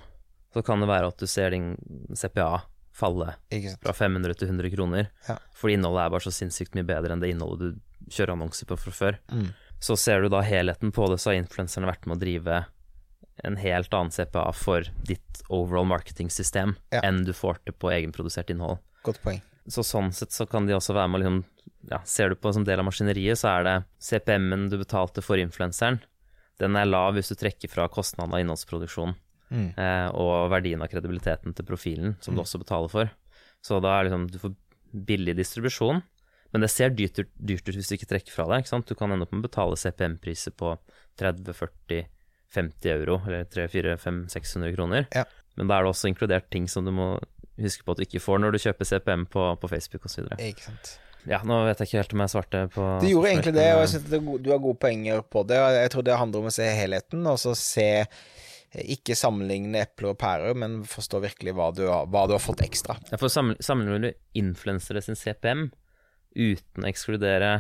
så 0.54 0.64
kan 0.66 0.84
det 0.84 0.90
være 0.90 1.12
at 1.12 1.22
du 1.22 1.30
ser 1.30 1.54
din 1.54 1.74
CPA 2.18 2.64
falle 2.96 3.34
fra 3.82 3.94
500 3.96 4.38
til 4.40 4.52
100 4.52 4.74
kroner, 4.76 5.10
ja. 5.28 5.38
fordi 5.58 5.78
innholdet 5.78 6.04
er 6.04 6.14
bare 6.14 6.26
så 6.26 6.34
sinnssykt 6.36 6.76
mye 6.78 6.88
bedre 6.88 7.16
enn 7.16 7.24
det 7.24 7.32
innholdet 7.34 7.78
du 7.78 8.12
kjører 8.12 8.36
annonser 8.36 8.68
på 8.70 8.78
fra 8.80 8.94
før. 8.96 9.20
Mm. 9.32 9.50
Så 9.82 9.98
ser 9.98 10.22
du 10.22 10.30
da 10.30 10.44
helheten 10.46 10.92
på 10.94 11.08
det, 11.10 11.18
så 11.22 11.32
har 11.32 11.40
influenserne 11.40 11.90
vært 11.90 12.06
med 12.06 12.20
å 12.20 12.22
drive 12.22 12.64
en 13.48 13.58
helt 13.58 13.94
annen 13.98 14.14
CPA 14.14 14.52
for 14.54 14.86
ditt 15.08 15.42
overall 15.50 15.88
marketing-system 15.90 16.76
ja. 16.94 17.02
enn 17.02 17.24
du 17.26 17.34
får 17.34 17.64
til 17.66 17.78
på 17.78 17.90
egenprodusert 17.94 18.52
innhold. 18.54 18.78
Godt 19.08 19.22
poeng. 19.24 19.42
Så 19.72 19.86
sånn 19.86 20.12
sett 20.14 20.34
så 20.34 20.46
kan 20.50 20.68
de 20.68 20.76
også 20.76 20.94
være 20.98 21.10
med 21.14 21.24
liksom 21.24 21.42
ja, 21.90 21.98
Ser 22.06 22.30
du 22.30 22.38
på 22.38 22.52
som 22.54 22.66
del 22.66 22.82
av 22.82 22.86
maskineriet, 22.86 23.40
så 23.42 23.56
er 23.56 23.66
det 23.66 23.76
CPM-en 24.06 24.68
du 24.70 24.78
betalte 24.78 25.24
for 25.26 25.42
influenseren. 25.42 25.98
Den 26.62 26.78
er 26.78 26.90
lav 26.90 27.16
hvis 27.18 27.32
du 27.32 27.38
trekker 27.40 27.72
fra 27.72 27.88
kostnaden 27.90 28.36
av 28.36 28.44
innholdsproduksjon 28.44 29.16
mm. 29.52 29.68
eh, 29.76 30.08
og 30.18 30.50
verdien 30.54 30.82
av 30.82 30.90
kredibiliteten 30.92 31.56
til 31.58 31.68
profilen, 31.68 32.16
som 32.24 32.34
mm. 32.34 32.40
du 32.40 32.46
også 32.46 32.62
betaler 32.62 32.92
for. 32.92 33.12
Så 33.62 33.78
da 33.84 33.94
er 33.94 34.08
liksom 34.08 34.26
Du 34.32 34.40
får 34.42 34.56
billig 35.08 35.36
distribusjon, 35.38 36.02
men 36.52 36.66
det 36.66 36.72
ser 36.74 36.92
dyrt, 36.92 37.22
dyrt 37.36 37.70
ut 37.70 37.78
hvis 37.78 37.92
du 37.92 37.96
ikke 37.96 38.10
trekker 38.10 38.34
fra 38.34 38.64
sant? 38.68 38.90
Du 38.90 38.98
kan 38.98 39.12
ende 39.12 39.24
opp 39.24 39.32
med 39.32 39.46
å 39.46 39.48
betale 39.48 39.78
CPM-priser 39.80 40.56
på 40.58 40.74
30-40 41.20 42.10
50 42.52 42.90
euro, 42.92 43.22
eller 43.28 43.46
300-400-500-600 43.46 44.76
kroner. 44.76 45.06
Ja. 45.16 45.24
Men 45.56 45.70
da 45.70 45.78
er 45.78 45.86
det 45.86 45.94
også 45.94 46.10
inkludert 46.12 46.50
ting 46.52 46.68
som 46.68 46.84
du 46.88 46.92
må 46.96 47.14
huske 47.62 47.86
på 47.86 47.94
at 47.94 48.02
du 48.02 48.08
ikke 48.08 48.24
får 48.24 48.42
når 48.42 48.56
du 48.56 48.60
kjøper 48.64 48.88
CPM 48.88 49.24
på, 49.32 49.46
på 49.62 49.70
Facebook 49.72 50.08
osv. 50.10 50.28
Ja, 51.30 51.42
nå 51.46 51.60
vet 51.68 51.82
jeg 51.82 51.88
ikke 51.90 52.00
helt 52.00 52.14
om 52.16 52.24
jeg 52.24 52.34
svarte 52.34 52.62
på 52.74 52.86
Du 53.04 53.08
gjorde 53.12 53.30
egentlig 53.30 53.54
det, 53.54 53.68
og 53.76 53.84
jeg 53.84 53.92
synes 53.94 54.40
du 54.42 54.50
har 54.50 54.62
gode 54.64 54.80
poenger 54.82 55.22
på 55.22 55.44
det. 55.48 55.60
Jeg 55.78 55.92
tror 55.94 56.08
det 56.08 56.18
handler 56.18 56.42
om 56.42 56.50
å 56.50 56.56
se 56.56 56.70
helheten, 56.76 57.28
og 57.30 57.38
så 57.40 57.54
se 57.58 57.90
ikke 58.72 59.18
sammenligne 59.20 59.82
epler 59.84 60.14
og 60.14 60.20
pærer, 60.22 60.56
men 60.56 60.82
forstå 60.88 61.20
virkelig 61.26 61.54
hva 61.58 61.70
du 61.76 61.84
har, 61.90 62.08
hva 62.08 62.24
du 62.30 62.36
har 62.38 62.44
fått 62.44 62.64
ekstra. 62.64 62.96
Ja, 63.12 63.20
for 63.20 63.28
Sammenligner 63.32 64.06
du 64.06 64.40
influensere 64.40 65.04
sin 65.04 65.20
CPM 65.20 65.68
uten 66.32 66.86
å 66.86 66.88
ekskludere 66.88 67.52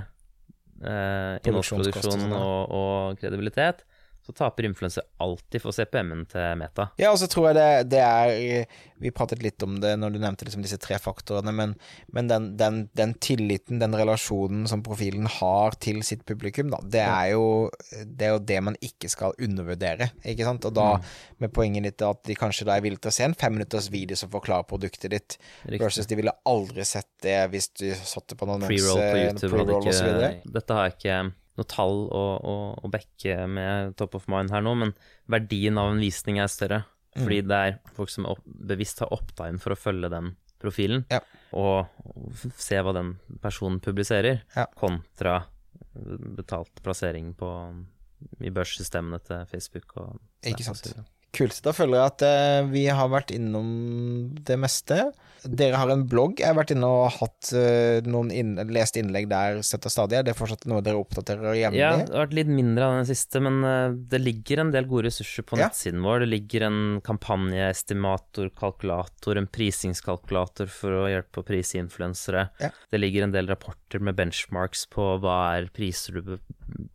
eh, 0.80 1.36
innholdsproduksjon 1.43 2.32
og, 2.32 2.71
og 2.71 3.19
kredibilitet, 3.19 3.84
så 4.25 4.34
taper 4.34 4.67
influenser 4.67 5.03
alltid 5.17 5.63
for 5.63 5.73
CPM-en 5.73 6.25
til 6.29 6.57
Meta. 6.60 6.88
Ja, 7.01 7.10
og 7.10 7.17
så 7.17 7.27
tror 7.31 7.49
jeg 7.49 7.57
det, 7.57 7.95
det, 7.95 8.01
er 8.05 8.67
Vi 9.01 9.12
pratet 9.15 9.41
litt 9.41 9.62
om 9.65 9.79
det 9.81 9.95
når 9.97 10.13
du 10.13 10.19
nevnte 10.21 10.45
liksom 10.45 10.62
disse 10.62 10.77
tre 10.81 10.99
faktorene, 11.01 11.53
men, 11.55 11.73
men 12.13 12.29
den, 12.29 12.51
den, 12.60 12.84
den, 12.97 13.15
tilliten, 13.23 13.81
den 13.81 13.97
relasjonen 13.97 14.67
som 14.69 14.84
profilen 14.86 15.25
har 15.39 15.77
til 15.81 16.03
sitt 16.05 16.21
publikum, 16.29 16.69
da, 16.73 16.81
det 16.86 17.01
er 17.01 17.31
jo 17.34 17.47
det, 18.05 18.27
er 18.27 18.36
jo 18.36 18.43
det 18.53 18.60
man 18.69 18.77
ikke 18.86 19.10
skal 19.10 19.36
undervurdere, 19.41 20.12
ikke 20.21 20.45
sant? 20.45 20.69
Og 20.69 20.77
da 20.77 20.88
mm. 21.01 21.12
med 21.41 21.55
poenget 21.57 21.89
ditt 21.89 22.05
at 22.05 22.21
de 22.29 22.38
kanskje 22.38 22.69
da 22.69 22.77
er 22.77 22.86
villige 22.86 23.07
til 23.07 23.13
å 23.13 23.17
se 23.17 23.25
en 23.25 23.38
femminutters 23.38 23.89
video 23.93 24.19
som 24.19 24.29
forklarer 24.34 24.69
produktet 24.69 25.15
ditt, 25.15 25.39
Riktig. 25.65 25.81
versus 25.81 26.10
de 26.10 26.21
ville 26.21 26.38
aldri 26.45 26.86
sett 26.86 27.10
det 27.25 27.39
hvis 27.51 27.71
du 27.73 27.88
satte 27.97 28.38
på 28.38 28.45
noen 28.49 28.69
Pre-roll 28.69 29.01
på 29.01 29.21
YouTube, 29.25 29.55
pre 29.65 29.79
ikke, 29.81 30.51
Dette 30.60 30.77
har 30.77 30.91
jeg 30.91 30.99
ikke 30.99 31.21
noe 31.60 31.68
tall 31.68 32.06
å, 32.08 32.24
å, 32.38 32.56
å 32.80 32.92
backe 32.92 33.36
med 33.52 33.96
top 34.00 34.16
of 34.20 34.28
mind 34.32 34.54
her 34.54 34.64
nå, 34.66 34.76
men 34.80 34.94
verdien 35.32 35.80
av 35.82 35.92
en 35.94 36.02
visning 36.02 36.40
er 36.42 36.52
større. 36.52 36.84
Mm. 37.12 37.24
Fordi 37.26 37.40
det 37.44 37.60
er 37.60 37.80
folk 37.98 38.12
som 38.14 38.28
opp, 38.30 38.44
bevisst 38.46 39.02
har 39.04 39.12
opta 39.12 39.50
inn 39.52 39.60
for 39.60 39.76
å 39.76 39.80
følge 39.80 40.12
den 40.14 40.36
profilen, 40.62 41.04
ja. 41.10 41.20
og, 41.58 41.90
se 42.62 42.78
hva 42.80 42.94
den 42.96 43.16
personen 43.42 43.82
publiserer, 43.84 44.44
ja. 44.56 44.68
kontra 44.78 45.42
betalt 46.38 46.84
plassering 46.86 47.34
på, 47.36 47.50
i 48.46 48.52
børssystemene 48.54 49.20
til 49.26 49.42
Facebook 49.50 49.98
og 50.00 50.22
Ikke 50.48 50.68
sant. 50.70 50.94
Kult. 51.32 51.62
Da 51.63 51.72
føler 51.72 51.96
jeg 51.96 52.12
at 52.12 52.24
uh, 52.28 52.70
vi 52.72 52.82
har 52.91 53.08
vært 53.12 53.32
innom 53.32 53.67
det 54.44 54.58
meste. 54.60 54.98
Dere 55.48 55.80
har 55.80 55.89
en 55.94 56.04
blogg. 56.06 56.41
Jeg 56.41 56.52
har 56.52 56.58
vært 56.58 56.74
inne 56.76 56.89
og 56.91 57.06
hatt 57.15 57.54
uh, 57.56 58.04
noen 58.04 58.34
inn, 58.36 58.52
lest 58.76 59.00
innlegg 59.00 59.30
der 59.32 59.62
sett 59.65 59.88
og 59.88 59.94
stadig. 59.94 60.20
Er 60.20 60.28
det 60.28 60.36
fortsatt 60.36 60.67
noe 60.70 60.84
dere 60.84 61.00
oppdaterer 61.00 61.56
jevnlig? 61.56 61.80
Ja, 61.80 61.94
det 62.02 62.12
har 62.12 62.26
vært 62.26 62.36
litt 62.36 62.52
mindre 62.52 62.89
av 62.89 62.98
den 63.00 63.08
siste, 63.08 63.39
men 63.48 63.63
uh, 63.63 63.96
det 64.12 64.20
ligger 64.20 64.65
en 64.65 64.76
del 64.76 64.91
gode 64.91 65.08
ressurser 65.08 65.48
på 65.48 65.56
ja. 65.56 65.72
nettsiden 65.72 66.04
vår. 66.04 66.26
Det 66.26 66.32
ligger 66.34 66.67
en 66.67 66.82
kampanjeestimator, 67.08 68.52
kalkulator, 68.60 69.39
en 69.39 69.52
prisingskalkulator 69.56 70.67
for 70.72 71.00
å 71.00 71.10
hjelpe 71.13 71.46
å 71.46 71.48
prise 71.48 71.80
influensere. 71.80 72.50
Ja. 72.60 72.76
Det 72.91 73.00
ligger 73.00 73.30
en 73.30 73.39
del 73.39 73.48
rapporter 73.48 74.04
med 74.04 74.20
benchmarks 74.20 74.84
på 74.91 75.13
hva 75.24 75.44
er 75.56 75.72
priser 75.72 76.20
du 76.20 76.36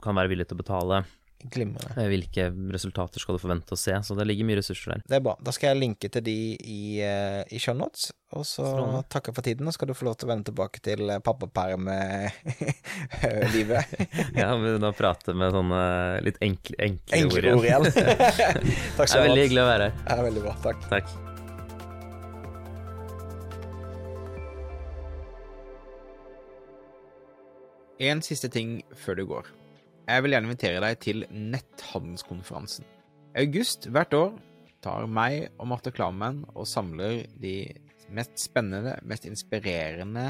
kan 0.05 0.21
være 0.21 0.37
villig 0.37 0.51
til 0.51 0.61
å 0.61 0.67
betale. 0.67 1.07
Glimrende. 1.53 1.91
Eh, 1.97 2.09
hvilke 2.11 2.43
resultater 2.75 3.19
skal 3.23 3.35
du 3.37 3.41
forvente 3.43 3.75
å 3.77 3.79
se? 3.79 3.95
Så 4.03 4.15
det 4.19 4.27
ligger 4.29 4.45
mye 4.49 4.59
ressurser 4.61 4.89
der. 4.95 5.01
Det 5.07 5.17
er 5.19 5.25
bra. 5.27 5.35
Da 5.43 5.51
skal 5.55 5.67
jeg 5.73 5.83
linke 5.83 6.07
til 6.13 6.23
de 6.27 6.39
i, 6.57 6.59
uh, 7.05 7.43
i 7.53 7.59
shownotes, 7.63 8.03
og 8.35 8.43
så 8.49 8.65
Strålende. 8.67 9.03
takker 9.13 9.33
for 9.37 9.43
tiden. 9.47 9.65
Og 9.69 9.73
skal 9.77 9.89
du 9.91 9.95
få 9.99 10.05
lov 10.09 10.17
til 10.19 10.27
å 10.29 10.31
vende 10.33 10.47
tilbake 10.51 10.79
til 10.85 11.01
eh, 11.11 11.23
pappaperm-livet. 11.25 13.83
ja, 14.43 14.51
men 14.59 14.73
da 14.83 14.91
prate 14.97 15.31
med 15.37 15.49
sånne 15.55 15.81
litt 16.27 16.39
enkle, 16.45 16.75
enkle, 16.89 17.13
enkle 17.21 17.49
ord 17.55 17.65
igjen. 17.69 17.85
Takk 18.99 19.07
skal 19.07 19.07
du 19.07 19.09
ha. 19.09 19.09
Det 19.13 19.15
er 19.15 19.29
veldig 19.29 19.45
hyggelig 19.47 19.63
å 19.63 19.71
være 19.71 19.85
her. 19.87 19.93
Det 20.03 20.11
er 20.17 20.21
veldig 20.31 20.43
bra. 20.49 20.55
Takk. 20.67 20.81
Takk. 20.91 21.07
En 27.99 28.21
siste 28.21 28.51
ting 28.53 28.83
før 28.93 29.17
du 29.17 29.25
går. 29.31 29.47
Jeg 30.07 30.23
vil 30.23 30.37
gjerne 30.37 30.47
invitere 30.47 30.83
deg 30.85 30.99
til 31.03 31.25
netthandelskonferansen. 31.35 32.85
I 33.35 33.43
August 33.43 33.89
hvert 33.91 34.15
år 34.15 34.37
tar 34.85 35.09
meg 35.11 35.49
og 35.59 35.67
Marte 35.73 35.91
Klammen 35.91 36.45
og 36.53 36.69
samler 36.71 37.25
de 37.43 37.57
mest 38.15 38.39
spennende, 38.39 38.95
mest 39.03 39.27
inspirerende 39.27 40.29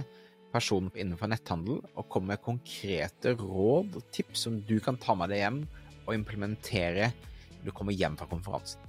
personene 0.54 0.96
innenfor 0.96 1.28
netthandel, 1.28 1.82
og 1.92 2.08
kommer 2.08 2.32
med 2.32 2.44
konkrete 2.46 3.34
råd 3.36 3.98
og 4.00 4.08
tips 4.16 4.46
som 4.46 4.56
du 4.64 4.78
kan 4.80 4.96
ta 4.96 5.12
med 5.18 5.28
deg 5.34 5.42
hjem 5.42 5.60
og 6.06 6.14
implementere 6.16 7.10
når 7.58 7.68
du 7.68 7.74
kommer 7.76 7.96
hjem 7.96 8.16
fra 8.16 8.30
konferansen. 8.30 8.80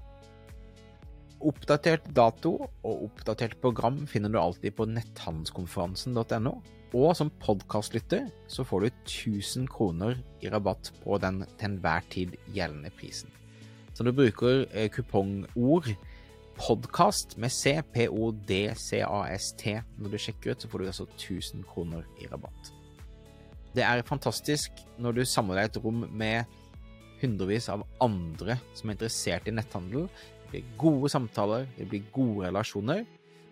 Oppdatert 1.52 2.08
dato 2.16 2.56
og 2.64 3.04
oppdatert 3.10 3.60
program 3.62 4.06
finner 4.10 4.32
du 4.32 4.40
alltid 4.40 4.72
på 4.80 4.88
netthandelskonferansen.no. 4.90 6.56
Og 6.96 7.12
som 7.20 7.32
podkastlytter 7.44 8.30
så 8.48 8.64
får 8.64 8.86
du 8.86 8.88
1000 8.88 9.66
kroner 9.68 10.22
i 10.40 10.48
rabatt 10.52 10.94
på 11.04 11.18
den 11.20 11.42
til 11.60 11.74
enhver 11.74 12.06
tid 12.14 12.38
gjeldende 12.56 12.92
prisen. 12.96 13.32
Så 13.94 14.06
du 14.06 14.14
bruker 14.16 14.64
eh, 14.72 14.88
kupongord 14.94 15.90
podkast 16.58 17.36
med 17.38 17.52
C, 17.52 17.82
P-O-D-C-A-S-T 17.94 19.74
når 19.98 20.14
du 20.14 20.18
sjekker 20.22 20.54
ut, 20.54 20.62
så 20.64 20.70
får 20.72 20.80
du 20.80 20.88
altså 20.88 21.08
1000 21.18 21.66
kroner 21.68 22.08
i 22.22 22.30
rabatt. 22.32 22.72
Det 23.76 23.84
er 23.84 24.06
fantastisk 24.08 24.72
når 24.98 25.20
du 25.20 25.26
samler 25.28 25.60
deg 25.60 25.70
et 25.70 25.84
rom 25.84 26.06
med 26.08 26.48
hundrevis 27.22 27.68
av 27.74 27.84
andre 28.02 28.58
som 28.78 28.88
er 28.88 28.96
interessert 28.96 29.50
i 29.50 29.54
netthandel. 29.54 30.08
Det 30.08 30.54
blir 30.54 30.74
gode 30.80 31.12
samtaler, 31.12 31.68
det 31.76 31.90
blir 31.92 32.08
gode 32.16 32.48
relasjoner. 32.48 33.04